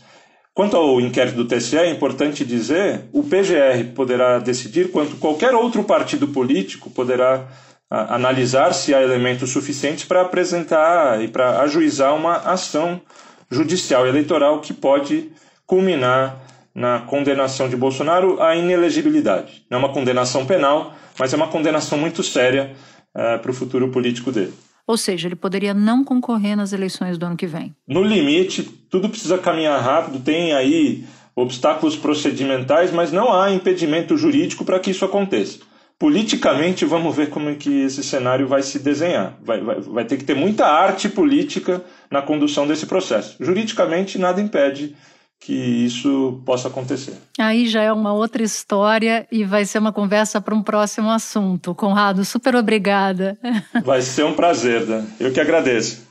Quanto 0.53 0.75
ao 0.75 0.99
inquérito 0.99 1.35
do 1.35 1.45
TSE, 1.45 1.77
é 1.77 1.89
importante 1.89 2.43
dizer, 2.43 3.05
o 3.13 3.23
PGR 3.23 3.93
poderá 3.95 4.39
decidir 4.39 4.91
quanto 4.91 5.15
qualquer 5.15 5.53
outro 5.53 5.83
partido 5.83 6.27
político 6.27 6.89
poderá 6.89 7.47
a, 7.89 8.15
analisar 8.15 8.73
se 8.73 8.93
há 8.93 9.01
elementos 9.01 9.51
suficientes 9.51 10.03
para 10.03 10.21
apresentar 10.21 11.23
e 11.23 11.27
para 11.27 11.61
ajuizar 11.61 12.15
uma 12.15 12.35
ação 12.37 13.01
judicial 13.49 14.05
eleitoral 14.05 14.59
que 14.59 14.73
pode 14.73 15.31
culminar 15.65 16.39
na 16.73 16.99
condenação 16.99 17.67
de 17.67 17.75
Bolsonaro 17.75 18.41
à 18.41 18.55
inelegibilidade. 18.55 19.65
Não 19.69 19.77
é 19.77 19.79
uma 19.79 19.93
condenação 19.93 20.45
penal, 20.45 20.93
mas 21.17 21.33
é 21.33 21.35
uma 21.35 21.47
condenação 21.47 21.97
muito 21.97 22.23
séria 22.23 22.71
uh, 23.15 23.39
para 23.39 23.51
o 23.51 23.53
futuro 23.53 23.89
político 23.89 24.31
dele. 24.31 24.53
Ou 24.89 24.97
seja, 24.97 25.27
ele 25.27 25.35
poderia 25.35 25.71
não 25.71 26.03
concorrer 26.03 26.57
nas 26.57 26.73
eleições 26.73 27.15
do 27.15 27.23
ano 27.23 27.37
que 27.37 27.45
vem. 27.45 27.75
No 27.87 28.01
limite, 28.01 28.63
tudo 28.89 29.07
precisa 29.07 29.37
caminhar 29.37 29.79
rápido, 29.79 30.19
tem 30.19 30.51
aí 30.51 31.03
obstáculos 31.35 31.95
procedimentais, 31.95 32.91
mas 32.91 33.11
não 33.11 33.31
há 33.31 33.51
impedimento 33.51 34.17
jurídico 34.17 34.65
para 34.65 34.79
que 34.79 34.89
isso 34.89 35.05
aconteça. 35.05 35.59
Politicamente, 35.99 36.85
vamos 36.85 37.15
ver 37.15 37.29
como 37.29 37.51
é 37.51 37.53
que 37.53 37.81
esse 37.81 38.01
cenário 38.01 38.47
vai 38.47 38.63
se 38.63 38.79
desenhar. 38.79 39.37
Vai, 39.43 39.61
vai, 39.61 39.79
vai 39.79 40.05
ter 40.05 40.17
que 40.17 40.23
ter 40.23 40.35
muita 40.35 40.65
arte 40.65 41.07
política 41.07 41.83
na 42.09 42.23
condução 42.23 42.65
desse 42.65 42.87
processo. 42.87 43.35
Juridicamente, 43.39 44.17
nada 44.17 44.41
impede 44.41 44.95
que 45.39 45.53
isso 45.53 46.41
possa 46.45 46.67
acontecer. 46.67 47.13
Aí 47.39 47.67
já 47.67 47.81
é 47.81 47.91
uma 47.93 48.13
outra 48.13 48.43
história 48.43 49.25
e 49.31 49.45
vai 49.45 49.63
ser 49.65 49.79
uma 49.79 49.93
conversa 49.93 50.41
para 50.41 50.53
um 50.53 50.61
próximo 50.61 51.09
assunto. 51.09 51.73
Conrado, 51.73 52.25
super 52.25 52.55
obrigada. 52.55 53.37
Vai 53.85 54.01
ser 54.01 54.25
um 54.25 54.33
prazer, 54.33 54.85
né? 54.85 55.05
eu 55.19 55.31
que 55.31 55.39
agradeço. 55.39 56.07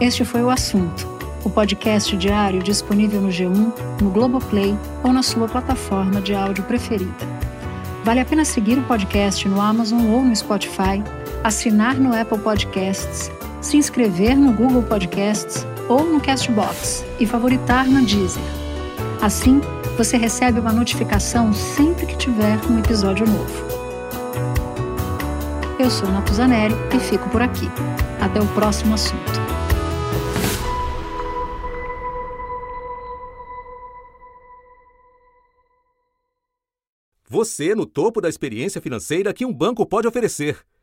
Este 0.00 0.24
foi 0.24 0.42
o 0.42 0.50
assunto. 0.50 1.06
O 1.44 1.50
podcast 1.50 2.16
diário 2.16 2.62
disponível 2.62 3.20
no 3.20 3.28
G1, 3.28 4.00
no 4.00 4.10
Globoplay 4.10 4.74
ou 5.02 5.12
na 5.12 5.22
sua 5.22 5.46
plataforma 5.48 6.20
de 6.20 6.34
áudio 6.34 6.64
preferida. 6.64 7.12
Vale 8.04 8.20
a 8.20 8.24
pena 8.24 8.44
seguir 8.44 8.78
o 8.78 8.82
podcast 8.84 9.46
no 9.48 9.60
Amazon 9.60 10.10
ou 10.10 10.22
no 10.22 10.34
Spotify, 10.34 11.02
assinar 11.42 11.96
no 11.96 12.14
Apple 12.18 12.38
Podcasts 12.38 13.30
se 13.64 13.78
inscrever 13.78 14.36
no 14.36 14.52
Google 14.52 14.82
Podcasts 14.82 15.66
ou 15.88 16.04
no 16.04 16.20
Castbox 16.20 17.02
e 17.18 17.26
favoritar 17.26 17.88
na 17.88 18.00
Deezer. 18.02 18.42
Assim, 19.22 19.58
você 19.96 20.18
recebe 20.18 20.60
uma 20.60 20.72
notificação 20.72 21.50
sempre 21.54 22.04
que 22.04 22.16
tiver 22.16 22.58
um 22.70 22.78
episódio 22.78 23.26
novo. 23.26 23.64
Eu 25.78 25.90
sou 25.90 26.10
Natuzanelli 26.10 26.74
e 26.94 27.00
fico 27.00 27.28
por 27.30 27.40
aqui. 27.40 27.66
Até 28.20 28.38
o 28.38 28.46
próximo 28.48 28.94
assunto. 28.94 29.32
Você 37.26 37.70
é 37.70 37.74
no 37.74 37.86
topo 37.86 38.20
da 38.20 38.28
experiência 38.28 38.80
financeira 38.80 39.32
que 39.32 39.46
um 39.46 39.52
banco 39.52 39.86
pode 39.86 40.06
oferecer. 40.06 40.58